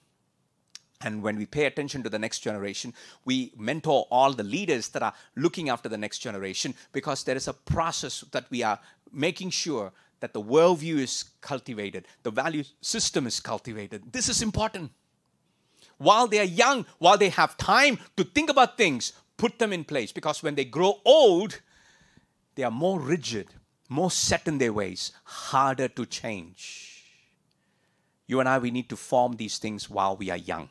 [1.03, 2.95] And when we pay attention to the next generation,
[3.27, 7.49] we mentor all the leaders that are looking after the next generation because there is
[7.49, 8.81] a process that we are
[9.13, 14.11] making sure that the worldview is cultivated, the value system is cultivated.
[14.11, 14.91] This is important
[16.01, 19.85] while they are young, while they have time to think about things, put them in
[19.85, 20.13] place.
[20.13, 21.61] Because when they grow old,
[22.55, 23.49] they are more rigid,
[23.91, 27.05] more set in their ways, harder to change.
[28.27, 30.71] You and I, we need to form these things while we are young.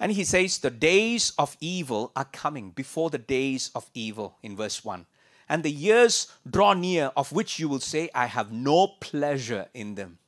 [0.00, 4.56] And he says, The days of evil are coming before the days of evil, in
[4.56, 5.04] verse 1.
[5.50, 9.96] And the years draw near, of which you will say, I have no pleasure in
[9.96, 10.18] them.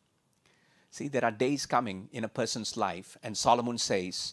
[0.97, 4.33] See, there are days coming in a person's life, and Solomon says,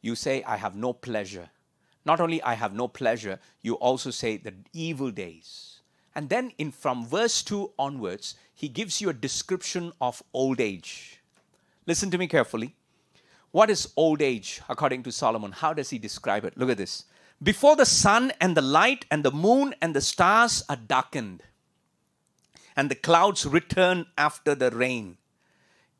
[0.00, 1.50] You say, I have no pleasure.
[2.06, 5.80] Not only I have no pleasure, you also say the evil days.
[6.14, 11.20] And then in from verse 2 onwards, he gives you a description of old age.
[11.84, 12.74] Listen to me carefully.
[13.50, 15.52] What is old age according to Solomon?
[15.52, 16.56] How does he describe it?
[16.56, 17.04] Look at this.
[17.42, 21.42] Before the sun and the light and the moon and the stars are darkened,
[22.74, 25.18] and the clouds return after the rain,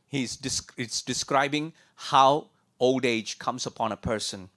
[0.08, 0.38] He's
[0.76, 2.48] it's describing how
[2.80, 4.48] old age comes upon a person.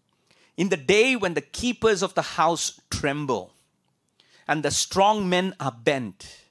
[0.57, 3.53] In the day when the keepers of the house tremble,
[4.47, 6.45] and the strong men are bent,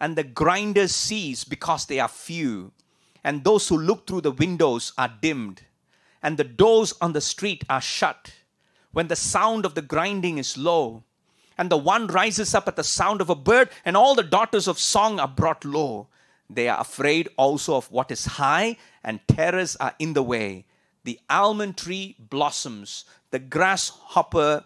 [0.00, 2.72] and the grinders cease because they are few,
[3.24, 5.62] and those who look through the windows are dimmed,
[6.22, 8.32] and the doors on the street are shut,
[8.92, 11.04] when the sound of the grinding is low,
[11.56, 14.66] and the one rises up at the sound of a bird, and all the daughters
[14.66, 16.08] of song are brought low,
[16.54, 20.64] they are afraid also of what is high, and terrors are in the way.
[21.04, 24.64] The almond tree blossoms, the grasshopper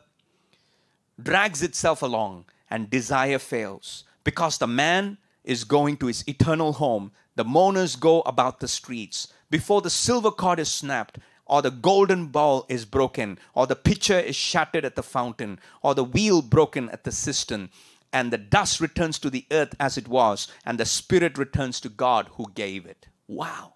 [1.20, 4.04] drags itself along, and desire fails.
[4.24, 9.28] Because the man is going to his eternal home, the mourners go about the streets.
[9.50, 14.18] Before the silver cord is snapped, or the golden bowl is broken, or the pitcher
[14.18, 17.70] is shattered at the fountain, or the wheel broken at the cistern,
[18.12, 21.88] and the dust returns to the earth as it was, and the spirit returns to
[21.88, 23.08] God who gave it.
[23.28, 23.74] Wow.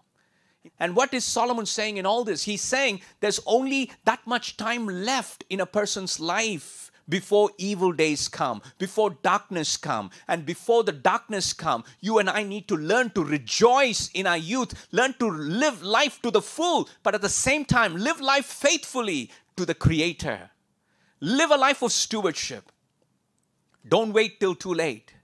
[0.79, 2.45] And what is Solomon saying in all this?
[2.45, 8.28] He's saying there's only that much time left in a person's life before evil days
[8.28, 10.11] come, before darkness come.
[10.28, 14.37] And before the darkness come, you and I need to learn to rejoice in our
[14.37, 18.47] youth, learn to live life to the full, but at the same time, live life
[18.47, 20.51] faithfully to the Creator.
[21.20, 22.70] Live a life of stewardship.
[23.89, 25.14] Don't wait till too late.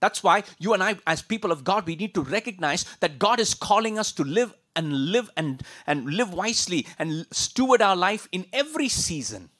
[0.00, 3.40] That's why you and I, as people of God, we need to recognize that God
[3.40, 8.28] is calling us to live and live and, and live wisely and steward our life
[8.30, 9.50] in every season.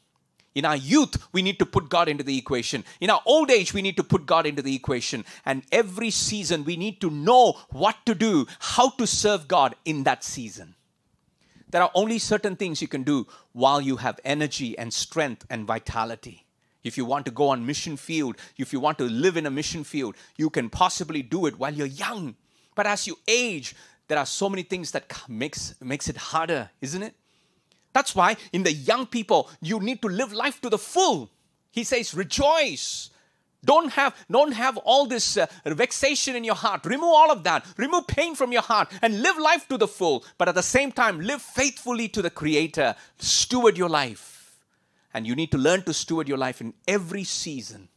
[0.55, 2.85] In our youth, we need to put God into the equation.
[3.01, 5.24] In our old age, we need to put God into the equation.
[5.45, 10.05] And every season, we need to know what to do, how to serve God in
[10.05, 10.74] that season.
[11.70, 15.66] There are only certain things you can do while you have energy and strength and
[15.66, 16.47] vitality.
[16.89, 19.51] If you want to go on mission field, if you want to live in a
[19.51, 22.34] mission field, you can possibly do it while you're young.
[22.74, 23.76] But as you age,
[24.09, 27.14] there are so many things that makes makes it harder, isn't it?
[27.93, 31.30] That's why in the young people, you need to live life to the full.
[31.70, 33.11] He says, rejoice.
[33.64, 36.86] Don't have, don't have all this uh, vexation in your heart.
[36.86, 37.66] Remove all of that.
[37.76, 40.24] Remove pain from your heart and live life to the full.
[40.39, 42.95] But at the same time, live faithfully to the Creator.
[43.18, 44.38] Steward your life.
[45.12, 47.88] And you need to learn to steward your life in every season.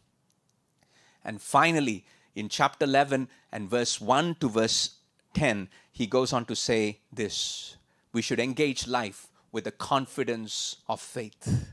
[1.24, 2.06] And finally,
[2.36, 4.98] in chapter 11 and verse 1 to verse
[5.34, 7.76] 10, he goes on to say this
[8.14, 11.68] We should engage life with the confidence of faith.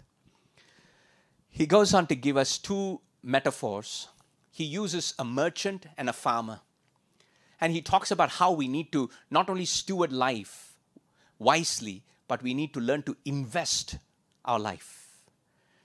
[1.49, 4.09] He goes on to give us two metaphors.
[4.51, 6.61] He uses a merchant and a farmer.
[7.61, 10.75] And he talks about how we need to not only steward life
[11.39, 13.99] wisely, but we need to learn to invest
[14.45, 15.08] our life.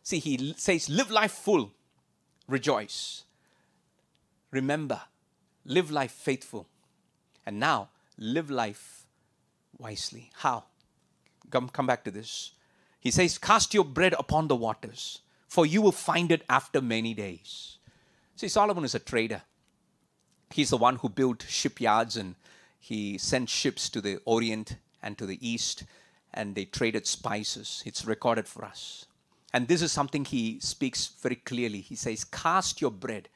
[0.04, 1.72] See, he says, live life full,
[2.48, 3.24] rejoice.
[4.52, 5.02] Remember,
[5.66, 6.68] live life faithful.
[7.46, 9.06] And now, live life
[9.78, 10.30] wisely.
[10.36, 10.66] How?
[11.50, 12.52] Come, come back to this.
[13.00, 17.14] He says, Cast your bread upon the waters, for you will find it after many
[17.14, 17.78] days.
[18.36, 19.42] See, Solomon is a trader.
[20.52, 22.36] He's the one who built shipyards and
[22.80, 25.84] he sent ships to the Orient and to the East,
[26.34, 27.82] and they traded spices.
[27.86, 29.06] It's recorded for us.
[29.54, 31.80] And this is something he speaks very clearly.
[31.80, 33.30] He says, Cast your bread.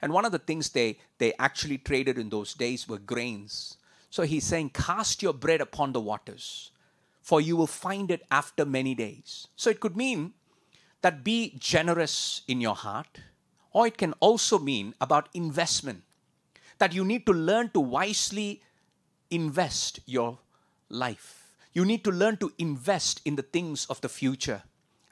[0.00, 3.76] And one of the things they, they actually traded in those days were grains.
[4.10, 6.70] So he's saying, Cast your bread upon the waters
[7.24, 9.48] for you will find it after many days.
[9.56, 10.34] So it could mean
[11.00, 13.20] that be generous in your heart,
[13.72, 16.02] or it can also mean about investment,
[16.76, 18.60] that you need to learn to wisely
[19.30, 20.38] invest your
[20.90, 21.56] life.
[21.72, 24.62] You need to learn to invest in the things of the future.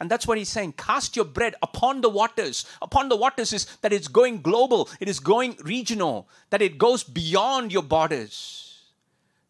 [0.03, 0.73] And that's what he's saying.
[0.73, 2.67] Cast your bread upon the waters.
[2.83, 7.05] Upon the waters is that it's going global, it is going regional, that it goes
[7.05, 8.81] beyond your borders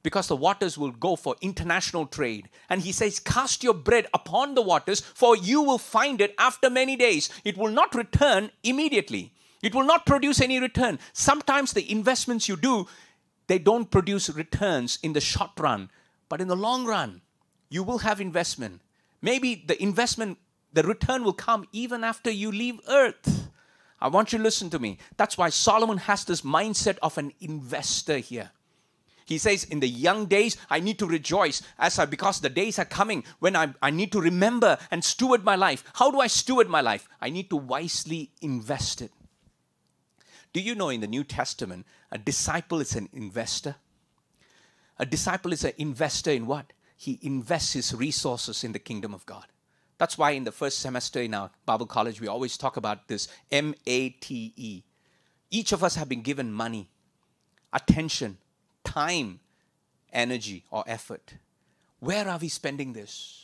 [0.03, 2.51] because the waters will go for international trade.
[2.69, 6.69] And he says, Cast your bread upon the waters, for you will find it after
[6.69, 7.31] many days.
[7.47, 9.33] It will not return immediately,
[9.63, 10.99] it will not produce any return.
[11.15, 12.87] Sometimes the investments you do,
[13.47, 15.89] they don't produce returns in the short run,
[16.29, 17.23] but in the long run,
[17.71, 18.83] you will have investment.
[19.23, 20.39] Maybe the investment,
[20.73, 23.49] the return will come even after you leave earth.
[24.01, 24.99] I want you to listen to me.
[25.17, 28.51] That's why Solomon has this mindset of an investor here.
[29.25, 32.81] He says, In the young days, I need to rejoice as I, because the days
[32.81, 35.85] are coming when I, I need to remember and steward my life.
[35.95, 37.09] How do I steward my life?
[37.21, 39.13] I need to wisely invest it.
[40.53, 43.77] Do you know in the New Testament, a disciple is an investor?
[44.99, 46.73] A disciple is an investor in what?
[47.03, 49.47] He invests his resources in the kingdom of God.
[49.99, 53.27] That's why in the first semester in our Bible college, we always talk about this
[53.51, 54.85] M A T E.
[55.51, 56.87] Each of us have been given money,
[57.73, 58.39] attention,
[58.85, 59.41] time,
[60.13, 61.35] energy, or effort.
[61.99, 63.42] Where are we spending this?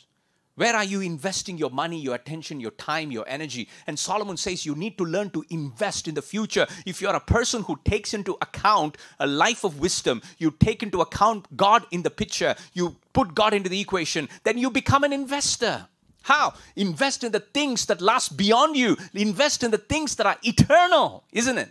[0.59, 3.69] Where are you investing your money, your attention, your time, your energy?
[3.87, 6.67] And Solomon says you need to learn to invest in the future.
[6.85, 10.99] If you're a person who takes into account a life of wisdom, you take into
[10.99, 15.13] account God in the picture, you put God into the equation, then you become an
[15.13, 15.87] investor.
[16.23, 16.55] How?
[16.75, 21.23] Invest in the things that last beyond you, invest in the things that are eternal,
[21.31, 21.69] isn't it?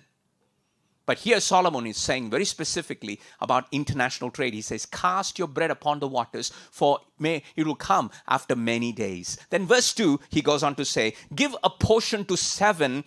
[1.09, 4.53] But here Solomon is saying very specifically about international trade.
[4.53, 8.93] He says, Cast your bread upon the waters, for may it will come after many
[8.93, 9.39] days.
[9.49, 13.05] Then verse 2, he goes on to say, Give a portion to seven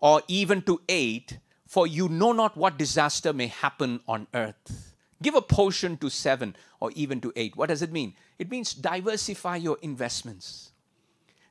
[0.00, 4.94] or even to eight, for you know not what disaster may happen on earth.
[5.22, 7.58] Give a portion to seven or even to eight.
[7.58, 8.14] What does it mean?
[8.38, 10.70] It means diversify your investments.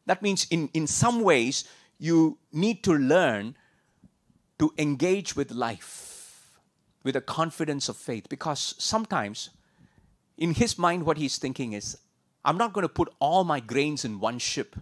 [0.08, 1.66] That means in, in some ways,
[2.00, 3.56] you need to learn
[4.60, 6.08] to engage with life
[7.04, 8.28] with a confidence of faith.
[8.30, 9.50] Because sometimes
[10.38, 11.98] in his mind what he's thinking is
[12.46, 14.76] i'm not going to put all my grains in one ship.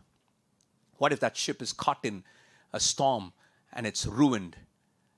[0.97, 2.23] What if that ship is caught in
[2.73, 3.34] a storm
[3.73, 4.55] and it's ruined?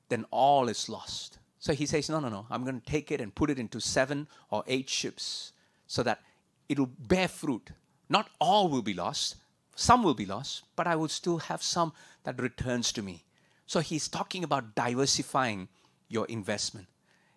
[0.10, 1.40] Then all is lost.
[1.60, 2.46] So he says no no no.
[2.50, 5.54] I'm going to take it and put it into seven or eight ships
[5.86, 6.22] so that
[6.68, 7.72] it'll bear fruit.
[8.10, 9.36] Not all will be lost.
[9.76, 11.94] Some will be lost but i will still have some
[12.24, 13.24] that returns to me
[13.68, 15.68] so he's talking about diversifying
[16.10, 16.88] your investment.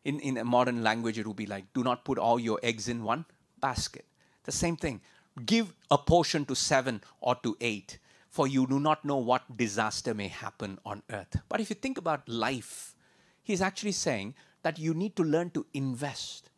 [0.04, 2.88] In, in a modern language, it would be like, do not put all your eggs
[2.88, 3.26] in one
[3.60, 4.06] basket.
[4.44, 5.02] The same thing.
[5.44, 7.98] Give a portion to seven or to eight.
[8.30, 11.36] for you do not know what disaster may happen on earth.
[11.48, 12.94] But if you think about life,
[13.42, 16.48] he's actually saying that you need to learn to invest.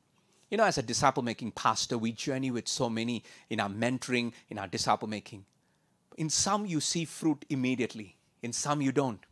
[0.51, 4.33] You know, as a disciple making pastor, we journey with so many in our mentoring,
[4.51, 5.47] in our disciple making.
[6.19, 9.25] In some, you see fruit immediately, in some, you don't.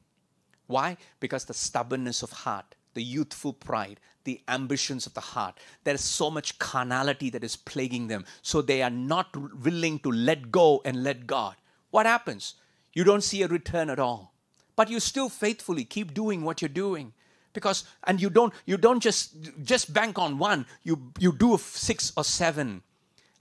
[0.71, 0.97] Why?
[1.19, 5.59] Because the stubbornness of heart, the youthful pride, the ambitions of the heart.
[5.85, 8.25] There is so much carnality that is plaguing them.
[8.43, 11.57] So they are not willing to let go and let God.
[11.91, 12.55] What happens?
[12.93, 14.33] You don't see a return at all.
[14.77, 17.13] But you still faithfully keep doing what you're doing
[17.53, 22.13] because and you don't you don't just just bank on one you you do six
[22.17, 22.83] or seven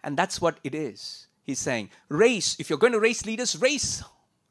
[0.03, 4.03] and that's what it is he's saying race if you're going to raise leaders raise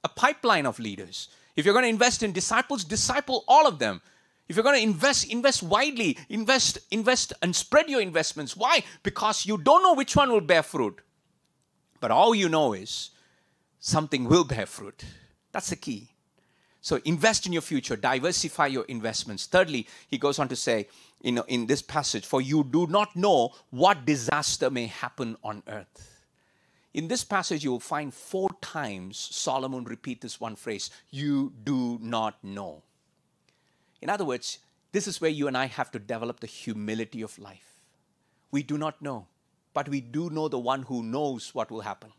[0.05, 1.29] a pipeline of leaders
[1.59, 4.01] if you're going to invest in disciples disciple all of them.
[4.49, 8.57] If you're going to invest invest widely invest invest and spread your investments.
[8.57, 8.85] Why?
[9.03, 11.01] Because you don't know which one will bear fruit.
[11.99, 13.11] But all you know is
[13.81, 15.05] something will bear fruit.
[15.51, 16.11] That's the key.
[16.81, 19.47] So invest in your future, diversify your investments.
[19.47, 20.87] Thirdly, he goes on to say
[21.23, 26.18] in, in this passage, for you do not know what disaster may happen on earth.
[26.95, 31.99] In this passage, you will find four times Solomon repeat this one phrase, you do
[32.01, 32.83] not know.
[34.01, 34.59] In other words,
[34.93, 37.75] this is where you and I have to develop the humility of life.
[38.51, 39.27] We do not know,
[39.75, 42.13] but we do know the one who knows what will happen.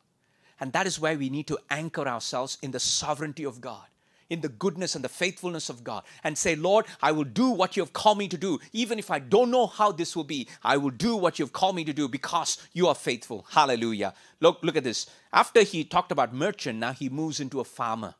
[0.59, 3.87] And that is where we need to anchor ourselves in the sovereignty of God
[4.29, 7.75] in the goodness and the faithfulness of God and say, Lord, I will do what
[7.75, 8.59] you have called me to do.
[8.73, 11.53] Even if I don't know how this will be, I will do what you have
[11.53, 13.45] called me to do because you are faithful.
[13.49, 14.13] Hallelujah.
[14.39, 15.07] Look, look at this.
[15.33, 18.15] After he talked about merchant, now he moves into a farmer.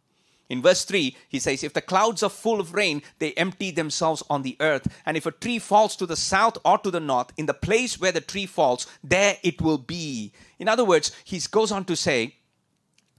[0.49, 4.23] In verse 3, he says, If the clouds are full of rain, they empty themselves
[4.31, 4.87] on the earth.
[5.05, 7.99] And if a tree falls to the south or to the north, in the place
[7.99, 10.33] where the tree falls, there it will be.
[10.57, 12.35] In other words, he goes on to say,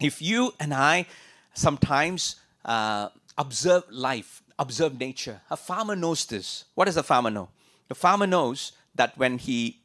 [0.00, 1.06] If you and I
[1.54, 3.08] sometimes uh,
[3.38, 5.40] observe life, observe nature.
[5.50, 6.64] A farmer knows this.
[6.74, 7.48] What does a farmer know?
[7.88, 9.80] The farmer knows that when he,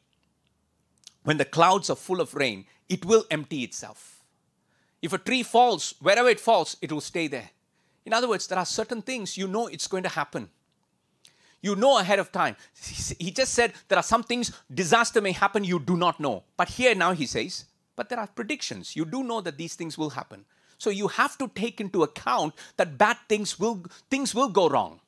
[1.24, 4.22] when the clouds are full of rain, it will empty itself.
[5.02, 7.50] If a tree falls, wherever it falls, it will stay there.
[8.04, 10.48] In other words, there are certain things you know it's going to happen.
[11.60, 12.56] You know ahead of time.
[13.18, 16.44] He just said there are some things, disaster may happen, you do not know.
[16.56, 17.64] But here now he says,
[17.96, 18.94] but there are predictions.
[18.94, 20.44] You do know that these things will happen.
[20.78, 25.00] So you have to take into account that bad things will things will go wrong.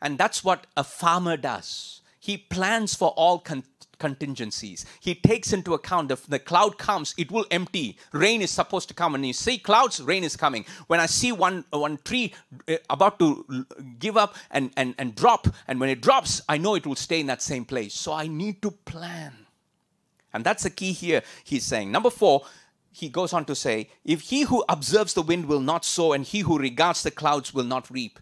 [0.00, 2.02] And that's what a farmer does.
[2.20, 3.64] He plans for all con-
[3.98, 4.84] contingencies.
[5.00, 7.98] He takes into account if the cloud comes, it will empty.
[8.12, 9.12] Rain is supposed to come.
[9.12, 10.64] When you see clouds, rain is coming.
[10.86, 12.34] When I see one, one tree
[12.68, 13.66] uh, about to
[13.98, 17.20] give up and, and, and drop, and when it drops, I know it will stay
[17.20, 17.94] in that same place.
[17.94, 19.32] So I need to plan.
[20.32, 21.92] And that's the key here, he's saying.
[21.92, 22.42] Number four,
[22.94, 26.24] he goes on to say, If he who observes the wind will not sow, and
[26.24, 28.20] he who regards the clouds will not reap.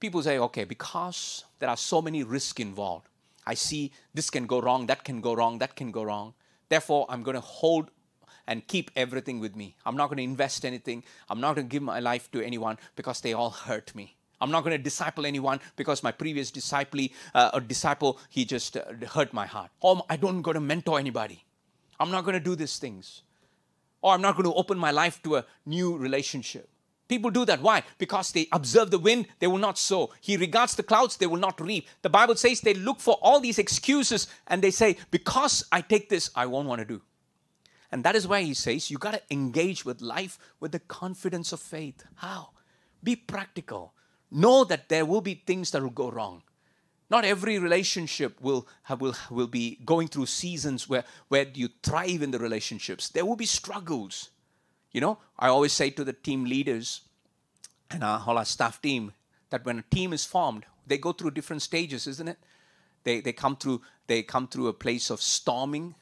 [0.00, 3.08] People say, okay, because there are so many risks involved.
[3.46, 6.32] I see this can go wrong, that can go wrong, that can go wrong.
[6.70, 7.90] Therefore, I'm going to hold
[8.46, 9.76] and keep everything with me.
[9.84, 11.04] I'm not going to invest anything.
[11.28, 14.16] I'm not going to give my life to anyone because they all hurt me.
[14.40, 18.78] I'm not going to disciple anyone because my previous disciple, uh, or disciple, he just
[18.78, 19.70] uh, hurt my heart.
[19.80, 21.44] Or I don't go to mentor anybody.
[22.00, 23.23] I'm not going to do these things
[24.04, 26.68] or I'm not going to open my life to a new relationship.
[27.08, 27.62] People do that.
[27.62, 27.82] Why?
[27.96, 30.12] Because they observe the wind, they will not sow.
[30.20, 31.88] He regards the clouds, they will not reap.
[32.02, 36.10] The Bible says they look for all these excuses and they say, Because I take
[36.10, 37.00] this, I won't want to do.
[37.90, 41.52] And that is why he says you got to engage with life with the confidence
[41.52, 42.04] of faith.
[42.16, 42.50] How?
[43.02, 43.94] Be practical.
[44.30, 46.42] Know that there will be things that will go wrong.
[47.14, 48.66] Not every relationship will,
[48.98, 53.08] will, will be going through seasons where, where you thrive in the relationships.
[53.08, 54.30] There will be struggles.
[54.90, 57.02] You know, I always say to the team leaders
[57.88, 59.12] and our, all our staff team
[59.50, 62.38] that when a team is formed, they go through different stages, isn't it?
[63.04, 65.94] They, they, come through, they come through a place of storming,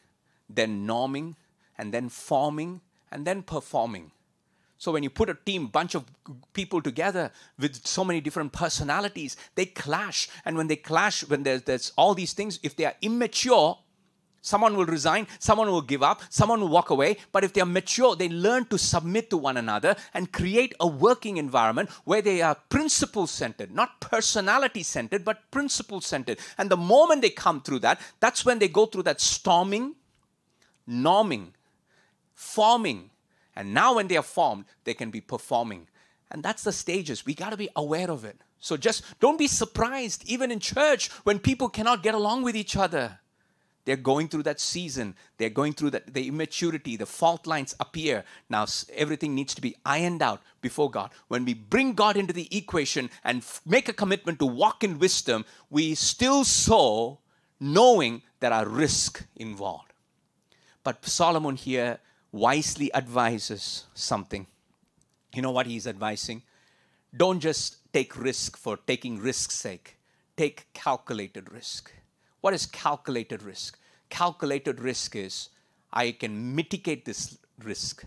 [0.49, 1.37] then norming,
[1.77, 4.13] and then forming, and then performing.
[4.83, 6.05] So when you put a team, bunch of
[6.53, 10.29] people together with so many different personalities, they clash.
[10.45, 13.79] And when they clash, when there's, there's all these things, if they are immature,
[14.41, 17.19] someone will resign, someone will give up, someone will walk away.
[17.31, 20.87] But if they are mature, they learn to submit to one another and create a
[20.89, 26.41] working environment where they are principle centered, not personality centered, but principle centered.
[26.59, 29.95] And the moment they come through that, that's when they go through that storming,
[30.89, 31.53] norming,
[32.35, 33.11] forming,
[33.55, 35.89] and now, when they are formed, they can be performing.
[36.31, 37.27] And that's the stages.
[37.27, 38.41] We got to be aware of it.
[38.59, 42.77] So just don't be surprised, even in church, when people cannot get along with each
[42.77, 43.19] other.
[43.85, 45.17] They're going through that season.
[45.39, 46.97] They're going through that the immaturity.
[46.97, 48.25] The fault lines appear.
[48.49, 51.11] Now everything needs to be ironed out before God.
[51.27, 55.01] When we bring God into the equation and f- make a commitment to walk in
[55.01, 57.19] wisdom, we still sow
[57.59, 59.93] knowing there are risk involved.
[60.85, 61.99] But Solomon here
[62.33, 64.47] wisely advises something.
[65.35, 66.43] You know what he's advising?
[67.17, 69.99] Don't just take risk for taking risk's sake.
[70.37, 71.93] Take calculated risk
[72.43, 73.79] what is calculated risk?
[74.11, 75.49] Calculated risk is
[75.93, 78.05] I can mitigate this risk.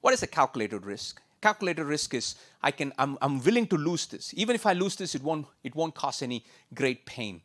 [0.00, 1.22] What is a calculated risk?
[1.40, 4.34] Calculated risk is I can I'm, I'm willing to lose this.
[4.36, 6.44] Even if I lose this, it won't it won't cause any
[6.74, 7.40] great pain.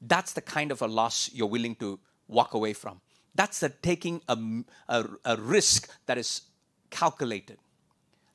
[0.00, 1.98] That's the kind of a loss you're willing to
[2.28, 3.00] walk away from.
[3.36, 4.38] That's the taking a,
[4.88, 6.42] a, a risk that is
[6.90, 7.58] calculated.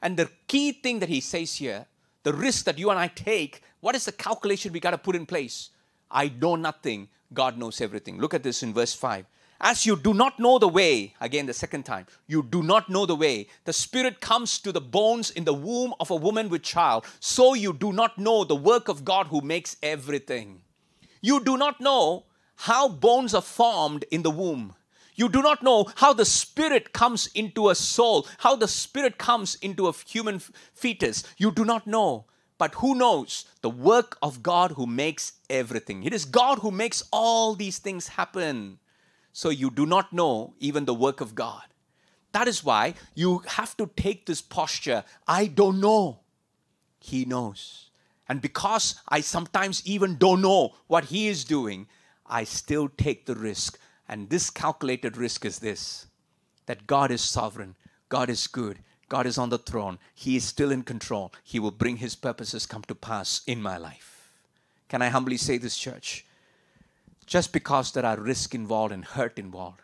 [0.01, 1.85] And the key thing that he says here,
[2.23, 5.15] the risk that you and I take, what is the calculation we got to put
[5.15, 5.69] in place?
[6.09, 8.19] I know nothing, God knows everything.
[8.19, 9.25] Look at this in verse 5.
[9.63, 13.05] As you do not know the way, again the second time, you do not know
[13.05, 16.63] the way, the Spirit comes to the bones in the womb of a woman with
[16.63, 20.61] child, so you do not know the work of God who makes everything.
[21.21, 22.25] You do not know
[22.55, 24.73] how bones are formed in the womb.
[25.21, 29.53] You do not know how the spirit comes into a soul, how the spirit comes
[29.61, 31.23] into a human fetus.
[31.37, 32.25] You do not know.
[32.57, 36.03] But who knows the work of God who makes everything?
[36.05, 38.79] It is God who makes all these things happen.
[39.31, 41.65] So you do not know even the work of God.
[42.31, 46.21] That is why you have to take this posture I don't know.
[46.99, 47.91] He knows.
[48.27, 51.85] And because I sometimes even don't know what He is doing,
[52.25, 53.77] I still take the risk.
[54.11, 56.05] And this calculated risk is this
[56.65, 57.75] that God is sovereign,
[58.09, 59.99] God is good, God is on the throne.
[60.13, 61.33] He is still in control.
[61.43, 64.29] He will bring His purposes come to pass in my life.
[64.89, 66.25] Can I humbly say this, church?
[67.25, 69.81] Just because there are risk involved and hurt involved,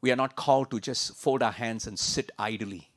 [0.00, 2.90] we are not called to just fold our hands and sit idly.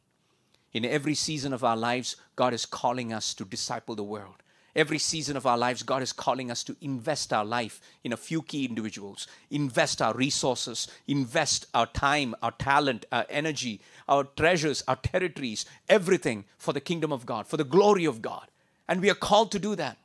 [0.74, 4.42] In every season of our lives, God is calling us to disciple the world.
[4.76, 8.18] Every season of our lives, God is calling us to invest our life in a
[8.18, 14.84] few key individuals, invest our resources, invest our time, our talent, our energy, our treasures,
[14.88, 18.48] our territories, everything for the kingdom of God, for the glory of God.
[18.88, 19.98] And we are called to do that.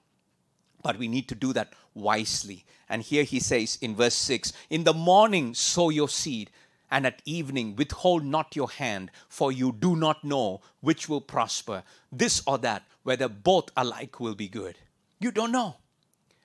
[0.82, 2.64] But we need to do that wisely.
[2.88, 6.50] And here he says in verse 6 In the morning, sow your seed
[6.94, 11.82] and at evening withhold not your hand, for you do not know which will prosper,
[12.12, 14.78] this or that, whether both alike will be good.
[15.18, 15.74] You don't know.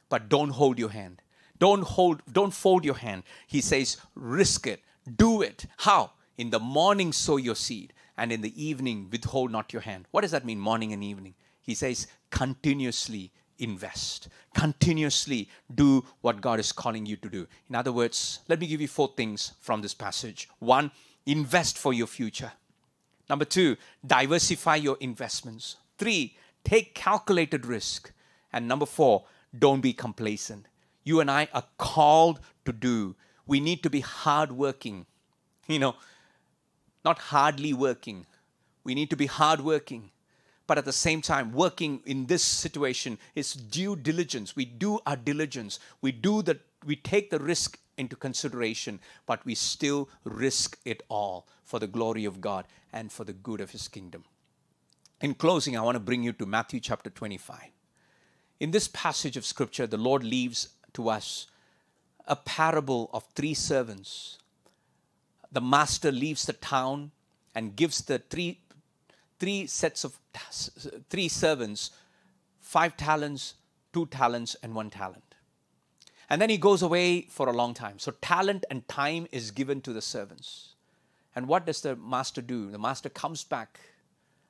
[0.09, 1.21] But don't hold your hand.
[1.59, 3.21] Don't hold, don't fold your hand.
[3.45, 4.81] He says, risk it,
[5.17, 5.67] do it.
[5.77, 6.13] How?
[6.35, 10.07] In the morning sow your seed, and in the evening withhold not your hand.
[10.09, 11.35] What does that mean, morning and evening?
[11.61, 14.29] He says, continuously invest.
[14.53, 17.47] Continuously do what God is calling you to do.
[17.69, 20.49] In other words, let me give you four things from this passage.
[20.59, 20.91] One,
[21.25, 22.51] invest for your future.
[23.29, 25.77] Number two, diversify your investments.
[25.97, 28.11] Three, take calculated risk.
[28.51, 29.25] And number four,
[29.57, 30.65] don't be complacent.
[31.03, 33.15] You and I are called to do.
[33.45, 35.05] We need to be hardworking.
[35.67, 35.95] You know,
[37.05, 38.25] not hardly working.
[38.83, 40.11] We need to be hardworking
[40.69, 44.55] but at the same time working in this situation is due diligence.
[44.55, 45.79] We do our diligence.
[45.99, 51.47] We do the we take the risk into consideration but we still risk it all
[51.63, 54.25] for the glory of god and for the good of his kingdom.
[55.21, 57.59] In closing i want to bring you to matthew chapter 25
[58.59, 61.47] in this passage of scripture the lord leaves to us
[62.27, 64.37] a parable of three servants.
[65.51, 67.11] The master leaves the town
[67.55, 68.59] and gives the three
[69.39, 70.19] three sets of
[71.09, 71.91] three servants
[72.59, 73.55] five talents,
[73.93, 75.23] two talents, and one talent.
[76.29, 77.97] And then he goes away for a long time.
[77.97, 80.75] So, talent and time is given to the servants.
[81.35, 82.69] And what does the master do?
[82.69, 83.79] The master comes back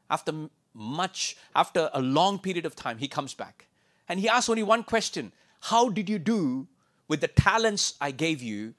[0.10, 3.68] after much, after a long period of time, he comes back.
[4.08, 5.32] And he asks only one question
[5.62, 6.68] How did you do
[7.08, 8.74] with the talents I gave you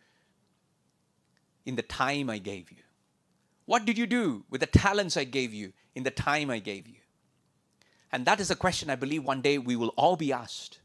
[1.65, 2.79] in the time I gave you?
[3.67, 6.87] What did you do with the talents I gave you in the time I gave
[6.87, 6.97] you?
[8.13, 10.81] And that is a question I believe one day we will all be asked.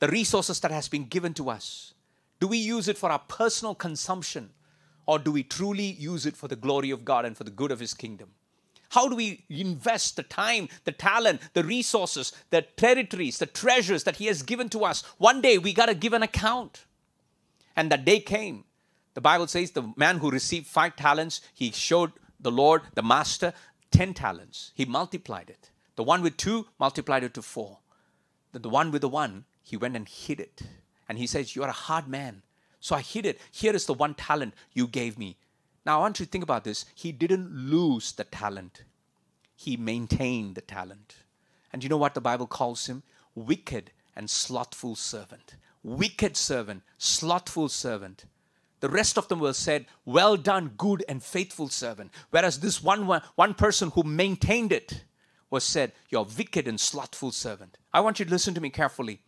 [0.00, 1.94] The resources that has been given to us,
[2.40, 4.50] do we use it for our personal consumption
[5.06, 7.70] or do we truly use it for the glory of God and for the good
[7.70, 8.30] of his kingdom?
[8.90, 14.16] How do we invest the time, the talent, the resources, the territories, the treasures that
[14.16, 15.02] he has given to us?
[15.18, 16.84] One day we got to give an account.
[17.76, 18.64] And that day came
[19.14, 23.52] the Bible says the man who received five talents, he showed the Lord, the master,
[23.92, 24.72] 10 talents.
[24.74, 25.70] He multiplied it.
[25.96, 27.78] The one with two multiplied it to four.
[28.52, 30.62] The, the one with the one, he went and hid it.
[31.08, 32.42] And he says, You are a hard man.
[32.80, 33.40] So I hid it.
[33.50, 35.36] Here is the one talent you gave me.
[35.86, 36.84] Now I want you to think about this.
[36.94, 38.82] He didn't lose the talent,
[39.54, 41.16] he maintained the talent.
[41.72, 43.02] And you know what the Bible calls him?
[43.34, 45.56] Wicked and slothful servant.
[45.82, 48.26] Wicked servant, slothful servant.
[48.84, 52.12] The rest of them were said, Well done, good and faithful servant.
[52.28, 55.04] Whereas this one, one, one person who maintained it
[55.48, 57.78] was said, You're wicked and slothful servant.
[57.94, 59.20] I want you to listen to me carefully.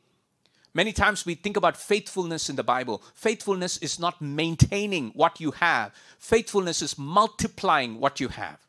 [0.74, 3.02] Many times we think about faithfulness in the Bible.
[3.14, 8.65] Faithfulness is not maintaining what you have, faithfulness is multiplying what you have.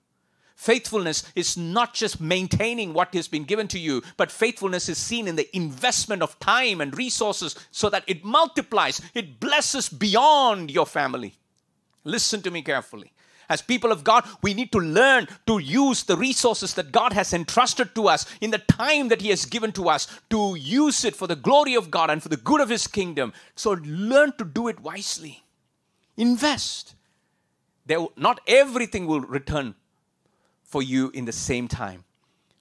[0.57, 5.27] Faithfulness is not just maintaining what has been given to you, but faithfulness is seen
[5.27, 10.87] in the investment of time and resources so that it multiplies, it blesses beyond your
[10.87, 11.35] family.
[12.03, 13.13] Listen to me carefully.
[13.47, 17.33] As people of God, we need to learn to use the resources that God has
[17.33, 21.15] entrusted to us in the time that He has given to us to use it
[21.15, 23.31] for the glory of God and for the good of His kingdom.
[23.55, 25.43] So learn to do it wisely.
[26.17, 26.95] Invest.
[27.85, 29.75] There, not everything will return
[30.67, 32.03] for you in the same time.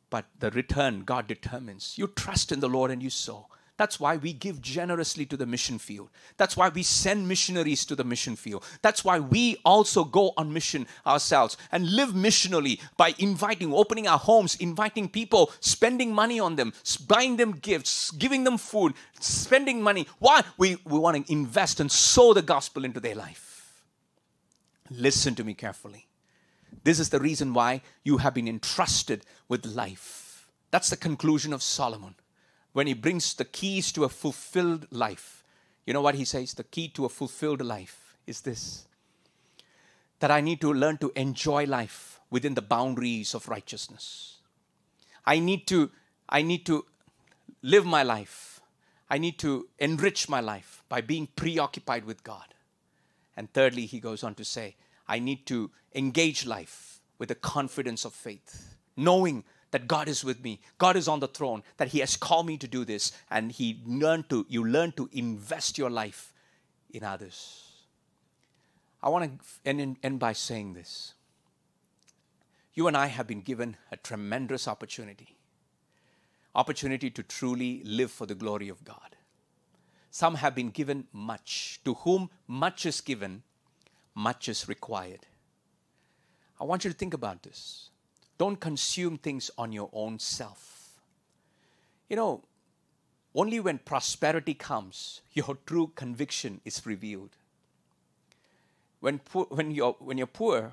[0.08, 1.98] But the return God determines.
[1.98, 3.48] You trust in the Lord and you sow.
[3.76, 6.08] That's why we give generously to the mission field.
[6.38, 8.64] That's why we send missionaries to the mission field.
[8.80, 14.18] That's why we also go on mission ourselves and live missionally by inviting, opening our
[14.18, 16.72] homes, inviting people, spending money on them,
[17.06, 20.06] buying them gifts, giving them food, spending money.
[20.20, 20.42] Why?
[20.56, 23.82] We, we want to invest and sow the gospel into their life.
[24.88, 26.06] Listen to me carefully.
[26.86, 30.46] This is the reason why you have been entrusted with life.
[30.70, 32.14] That's the conclusion of Solomon
[32.74, 35.42] when he brings the keys to a fulfilled life.
[35.84, 36.54] You know what he says?
[36.54, 38.86] The key to a fulfilled life is this
[40.20, 44.36] that I need to learn to enjoy life within the boundaries of righteousness.
[45.24, 45.90] I need to,
[46.28, 46.86] I need to
[47.62, 48.60] live my life.
[49.10, 52.54] I need to enrich my life by being preoccupied with God.
[53.36, 54.76] And thirdly, he goes on to say,
[55.08, 60.42] I need to engage life with the confidence of faith, knowing that God is with
[60.42, 63.52] me, God is on the throne, that He has called me to do this, and
[63.52, 66.32] He learn to you learn to invest your life
[66.90, 67.62] in others.
[69.02, 71.14] I want to end, end by saying this.
[72.74, 75.36] You and I have been given a tremendous opportunity.
[76.54, 79.16] Opportunity to truly live for the glory of God.
[80.10, 81.80] Some have been given much.
[81.84, 83.42] To whom much is given,
[84.16, 85.26] much is required.
[86.58, 87.90] I want you to think about this.
[88.38, 90.98] Don't consume things on your own self.
[92.08, 92.42] You know,
[93.34, 97.36] only when prosperity comes, your true conviction is revealed.
[99.00, 100.72] When, poor, when, you're, when you're poor,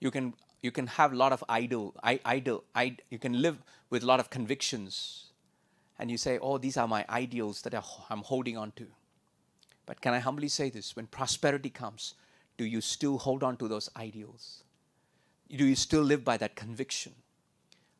[0.00, 4.02] you can, you can have a lot of idle, idle, idle, you can live with
[4.02, 5.26] a lot of convictions.
[6.00, 7.74] And you say, oh, these are my ideals that
[8.10, 8.86] I'm holding on to.
[9.86, 10.96] But can I humbly say this?
[10.96, 12.14] When prosperity comes,
[12.56, 14.62] do you still hold on to those ideals?
[15.50, 17.12] Do you still live by that conviction?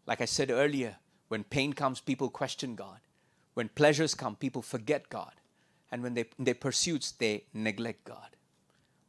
[0.06, 0.96] Like I said earlier,
[1.28, 3.00] when pain comes, people question God.
[3.54, 5.32] When pleasures come, people forget God.
[5.90, 8.36] And when they, their pursuits, they neglect God.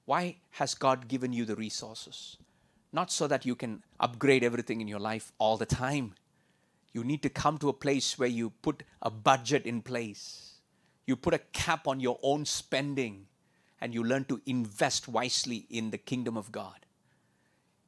[0.05, 2.37] Why has God given you the resources?
[2.93, 6.13] Not so that you can upgrade everything in your life all the time.
[6.93, 10.53] You need to come to a place where you put a budget in place.
[11.05, 13.27] You put a cap on your own spending
[13.81, 16.85] and you learn to invest wisely in the kingdom of God.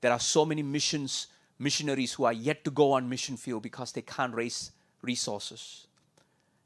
[0.01, 1.27] There are so many missions,
[1.57, 4.71] missionaries who are yet to go on mission field because they can't raise
[5.01, 5.87] resources.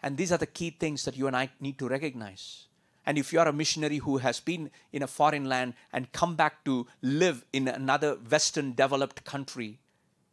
[0.02, 2.68] And these are the key things that you and I need to recognize.
[3.06, 6.36] And if you are a missionary who has been in a foreign land and come
[6.36, 9.80] back to live in another Western developed country,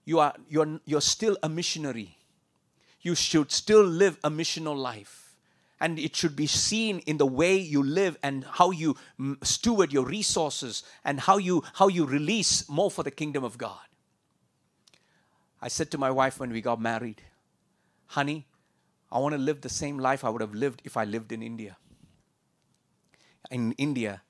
[0.04, 2.18] you are you're, you're still a missionary.
[3.00, 5.29] You should still live a missional life
[5.80, 9.92] and it should be seen in the way you live and how you mm, steward
[9.92, 13.78] your resources and how you how you release more for the kingdom of god.
[15.62, 17.22] I said to my wife when we got married
[18.06, 18.46] honey
[19.10, 21.42] i want to live the same life i would have lived if i lived in
[21.42, 21.76] india.
[23.50, 24.22] In india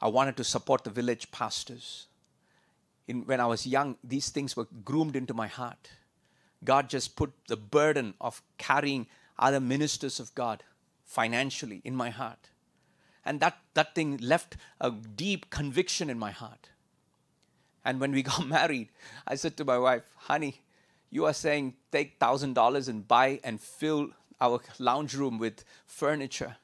[0.00, 2.06] i wanted to support the village pastors.
[3.08, 5.90] In, when i was young these things were groomed into my heart.
[6.64, 9.06] God just put the burden of carrying
[9.38, 10.64] other ministers of god
[11.06, 12.50] financially in my heart.
[13.24, 16.68] And that, that thing left a deep conviction in my heart.
[17.84, 18.90] And when we got married,
[19.26, 20.60] I said to my wife, honey,
[21.10, 26.56] you are saying take $1,000 and buy and fill our lounge room with furniture.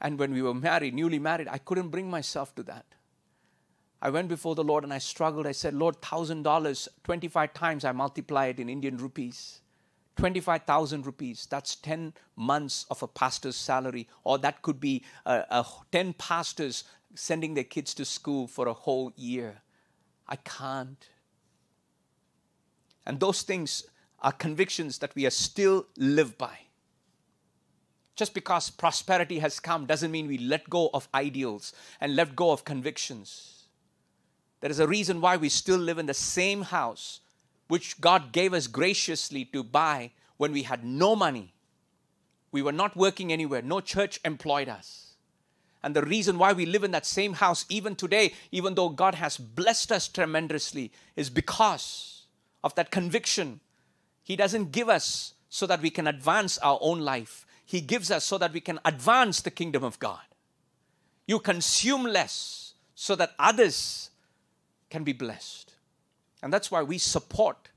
[0.00, 2.86] And when we were married, newly married, I couldn't bring myself to that.
[4.02, 5.46] I went before the Lord and I struggled.
[5.46, 9.60] I said, Lord, $1,000, 25 times I multiply it in Indian rupees.
[10.16, 11.46] 25,000 rupees.
[11.48, 14.08] That's 10 months of a pastor's salary.
[14.24, 18.72] Or that could be uh, uh, 10 pastors sending their kids to school for a
[18.72, 19.62] whole year.
[20.28, 21.08] I can't.
[23.06, 23.84] And those things
[24.20, 26.58] are convictions that we are still live by.
[28.16, 32.50] Just because prosperity has come doesn't mean we let go of ideals and let go
[32.50, 33.66] of convictions.
[34.60, 37.20] There is a reason why we still live in the same house
[37.68, 41.52] which God gave us graciously to buy when we had no money.
[42.52, 45.14] We were not working anywhere, no church employed us.
[45.82, 49.14] And the reason why we live in that same house even today, even though God
[49.14, 52.24] has blessed us tremendously, is because
[52.64, 53.60] of that conviction.
[54.22, 57.46] He doesn't give us so that we can advance our own life.
[57.64, 60.20] He gives us so that we can advance the kingdom of God.
[61.26, 64.10] You consume less so that others
[64.90, 65.65] can be blessed.
[66.46, 67.68] And that's why we support.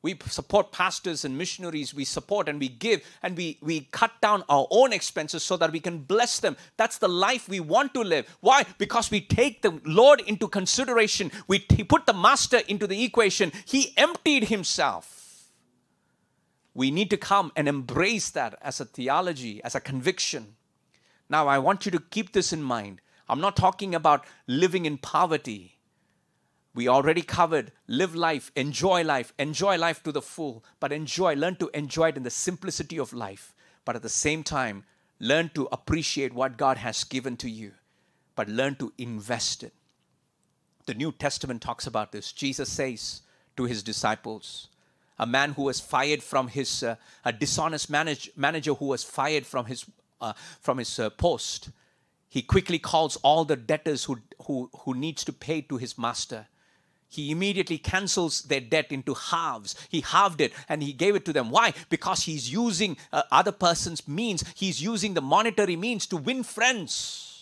[0.00, 1.92] We support pastors and missionaries.
[1.92, 5.72] We support and we give and we, we cut down our own expenses so that
[5.72, 6.56] we can bless them.
[6.76, 8.34] That's the life we want to live.
[8.40, 8.64] Why?
[8.78, 11.32] Because we take the Lord into consideration.
[11.48, 13.52] We t- put the master into the equation.
[13.66, 15.16] He emptied himself
[16.76, 20.56] we need to come and embrace that as a theology, as a conviction.
[21.28, 23.00] Now, I want you to keep this in mind.
[23.30, 25.75] I'm not talking about living in poverty.
[26.76, 31.56] We already covered live life, enjoy life, enjoy life to the full, but enjoy, learn
[31.56, 33.54] to enjoy it in the simplicity of life.
[33.86, 34.84] But at the same time,
[35.18, 37.72] learn to appreciate what God has given to you,
[38.34, 39.72] but learn to invest it.
[40.84, 42.30] The New Testament talks about this.
[42.30, 43.22] Jesus says
[43.56, 44.68] to his disciples,
[45.18, 49.46] a man who was fired from his uh, a dishonest manage, manager who was fired
[49.46, 49.86] from his
[50.20, 51.70] uh, from his uh, post
[52.28, 56.48] he quickly calls all the debtors who, who, who needs to pay to his master
[57.08, 59.74] he immediately cancels their debt into halves.
[59.88, 61.50] He halved it and he gave it to them.
[61.50, 61.72] Why?
[61.88, 64.44] Because he's using uh, other person's means.
[64.54, 67.35] He's using the monetary means to win friends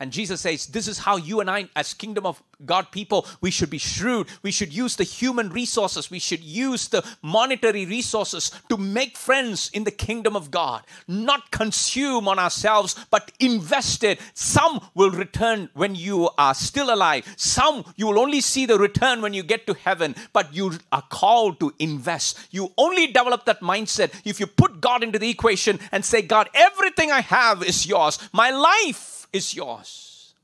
[0.00, 3.50] and Jesus says, This is how you and I, as kingdom of God people, we
[3.50, 4.28] should be shrewd.
[4.42, 6.10] We should use the human resources.
[6.10, 10.84] We should use the monetary resources to make friends in the kingdom of God.
[11.06, 14.20] Not consume on ourselves, but invest it.
[14.32, 17.26] Some will return when you are still alive.
[17.36, 21.04] Some you will only see the return when you get to heaven, but you are
[21.10, 22.38] called to invest.
[22.50, 26.48] You only develop that mindset if you put God into the equation and say, God,
[26.54, 28.18] everything I have is yours.
[28.32, 30.34] My life is yours.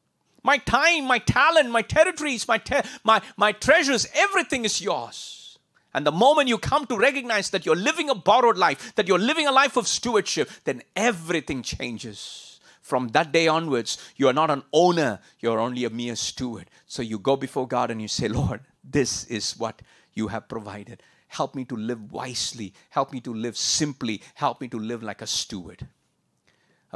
[0.43, 5.59] My time, my talent, my territories, my, te- my, my treasures, everything is yours.
[5.93, 9.19] And the moment you come to recognize that you're living a borrowed life, that you're
[9.19, 12.61] living a life of stewardship, then everything changes.
[12.81, 16.71] From that day onwards, you are not an owner, you're only a mere steward.
[16.87, 19.83] So you go before God and you say, Lord, this is what
[20.13, 21.03] you have provided.
[21.27, 22.73] Help me to live wisely.
[22.91, 24.23] Help me to live simply.
[24.35, 25.89] Help me to live like a steward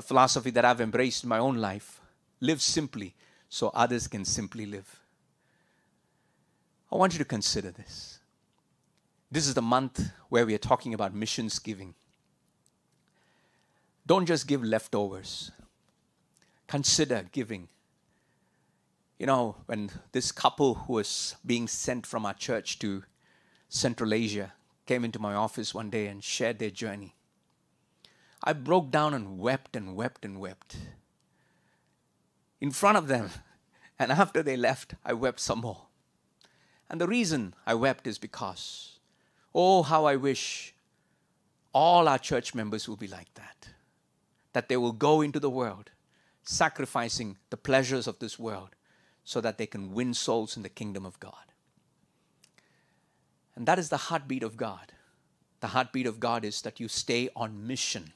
[0.00, 2.00] a philosophy that I've embraced in my own life.
[2.40, 3.14] Live simply
[3.50, 4.98] so others can simply live.
[6.90, 8.18] I want you to consider this.
[9.30, 11.94] This is the month where we are talking about missions giving.
[14.06, 15.52] Don't just give leftovers,
[16.66, 17.68] consider giving.
[19.18, 23.04] You know, when this couple who was being sent from our church to
[23.68, 24.54] Central Asia
[24.86, 27.14] came into my office one day and shared their journey,
[28.42, 30.76] I broke down and wept and wept and wept
[32.60, 33.30] in front of them.
[33.98, 35.82] And after they left, I wept some more.
[36.88, 38.98] And the reason I wept is because,
[39.54, 40.74] oh, how I wish
[41.74, 43.68] all our church members will be like that.
[44.54, 45.90] That they will go into the world,
[46.42, 48.70] sacrificing the pleasures of this world
[49.22, 51.52] so that they can win souls in the kingdom of God.
[53.54, 54.92] And that is the heartbeat of God.
[55.60, 58.14] The heartbeat of God is that you stay on mission.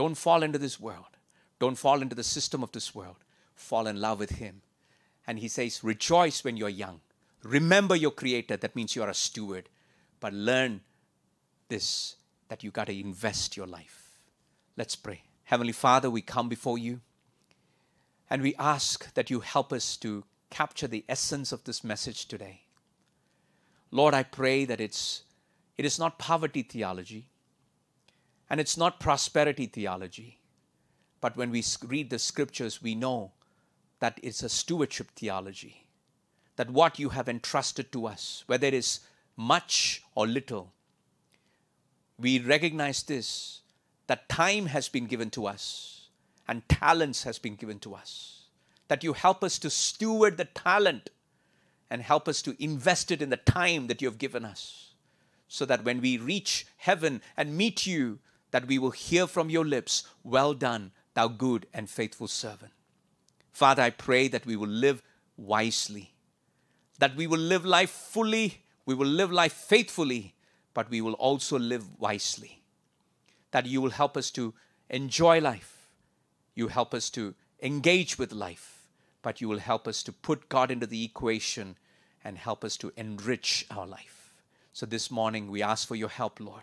[0.00, 1.18] Don't fall into this world.
[1.58, 3.16] Don't fall into the system of this world.
[3.54, 4.62] Fall in love with Him.
[5.26, 7.02] And He says, Rejoice when you're young.
[7.42, 8.56] Remember your Creator.
[8.56, 9.68] That means you're a steward.
[10.18, 10.80] But learn
[11.68, 12.16] this
[12.48, 14.16] that you got to invest your life.
[14.74, 15.24] Let's pray.
[15.44, 17.02] Heavenly Father, we come before you
[18.30, 22.62] and we ask that you help us to capture the essence of this message today.
[23.90, 25.24] Lord, I pray that it's
[25.76, 27.26] it is not poverty theology.
[28.50, 30.40] And it's not prosperity theology.
[31.20, 33.32] But when we read the scriptures, we know
[34.00, 35.86] that it's a stewardship theology.
[36.56, 39.00] That what you have entrusted to us, whether it is
[39.36, 40.72] much or little,
[42.18, 43.60] we recognize this
[44.08, 46.08] that time has been given to us
[46.48, 48.42] and talents has been given to us.
[48.88, 51.10] That you help us to steward the talent
[51.88, 54.90] and help us to invest it in the time that you have given us
[55.46, 58.18] so that when we reach heaven and meet you,
[58.50, 62.72] that we will hear from your lips, Well done, thou good and faithful servant.
[63.52, 65.02] Father, I pray that we will live
[65.36, 66.12] wisely,
[66.98, 70.34] that we will live life fully, we will live life faithfully,
[70.74, 72.62] but we will also live wisely.
[73.50, 74.54] That you will help us to
[74.88, 75.88] enjoy life,
[76.54, 78.88] you help us to engage with life,
[79.22, 81.76] but you will help us to put God into the equation
[82.24, 84.32] and help us to enrich our life.
[84.72, 86.62] So this morning we ask for your help, Lord.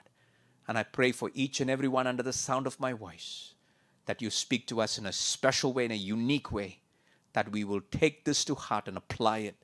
[0.68, 3.54] And I pray for each and every one under the sound of my voice
[4.06, 6.80] that you speak to us in a special way, in a unique way,
[7.34, 9.56] that we will take this to heart and apply it.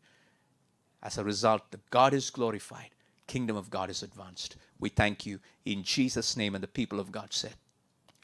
[1.01, 2.91] As a result, that God is glorified,
[3.27, 4.57] kingdom of God is advanced.
[4.79, 7.55] We thank you in Jesus' name, and the people of God said,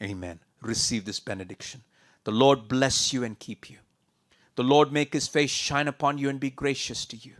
[0.02, 0.40] Amen.
[0.62, 1.82] Receive this benediction.
[2.24, 3.78] The Lord bless you and keep you.
[4.56, 7.34] The Lord make his face shine upon you and be gracious to you.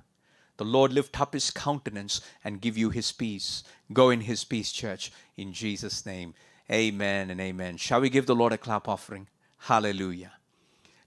[0.61, 3.65] The Lord lift up his countenance and give you his peace.
[3.95, 6.35] Go in his peace, church, in Jesus' name.
[6.71, 7.79] Amen and amen.
[7.79, 9.27] Shall we give the Lord a clap offering?
[9.57, 10.33] Hallelujah.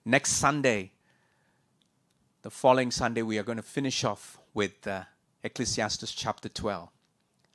[0.04, 0.93] Next Sunday,
[2.41, 5.04] the following Sunday, we are going to finish off with uh,
[5.43, 6.89] Ecclesiastes chapter 12.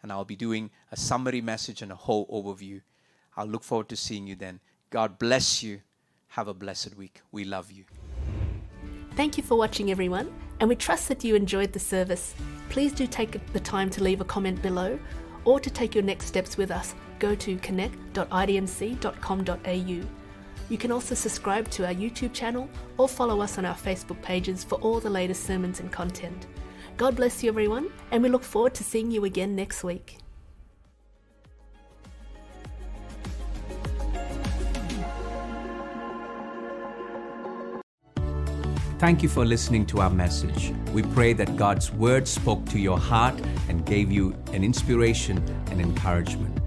[0.00, 2.80] And I'll be doing a summary message and a whole overview.
[3.36, 4.60] I'll look forward to seeing you then.
[4.90, 5.80] God bless you.
[6.28, 7.22] Have a blessed week.
[7.32, 7.86] We love you.
[9.16, 12.34] Thank you for watching, everyone, and we trust that you enjoyed the service.
[12.68, 14.98] Please do take the time to leave a comment below
[15.44, 16.94] or to take your next steps with us.
[17.18, 20.08] Go to connect.idmc.com.au.
[20.70, 24.62] You can also subscribe to our YouTube channel or follow us on our Facebook pages
[24.62, 26.46] for all the latest sermons and content.
[26.98, 30.18] God bless you, everyone, and we look forward to seeing you again next week.
[38.98, 40.72] Thank you for listening to our message.
[40.92, 45.38] We pray that God's word spoke to your heart and gave you an inspiration
[45.70, 46.58] and encouragement.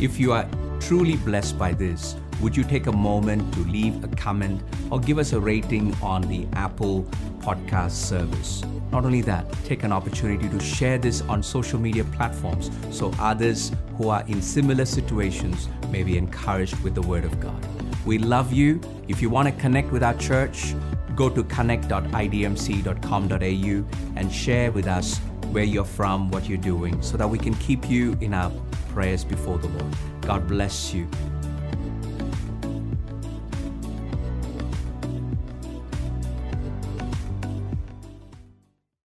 [0.00, 0.48] If you are
[0.78, 5.18] truly blessed by this, would you take a moment to leave a comment or give
[5.18, 7.02] us a rating on the Apple
[7.40, 8.62] Podcast service?
[8.92, 13.72] Not only that, take an opportunity to share this on social media platforms so others
[13.96, 17.73] who are in similar situations may be encouraged with the Word of God.
[18.04, 18.80] We love you.
[19.08, 20.74] If you want to connect with our church,
[21.14, 23.84] go to connect.idmc.com.au
[24.16, 25.18] and share with us
[25.52, 28.50] where you're from, what you're doing, so that we can keep you in our
[28.88, 29.94] prayers before the Lord.
[30.22, 31.08] God bless you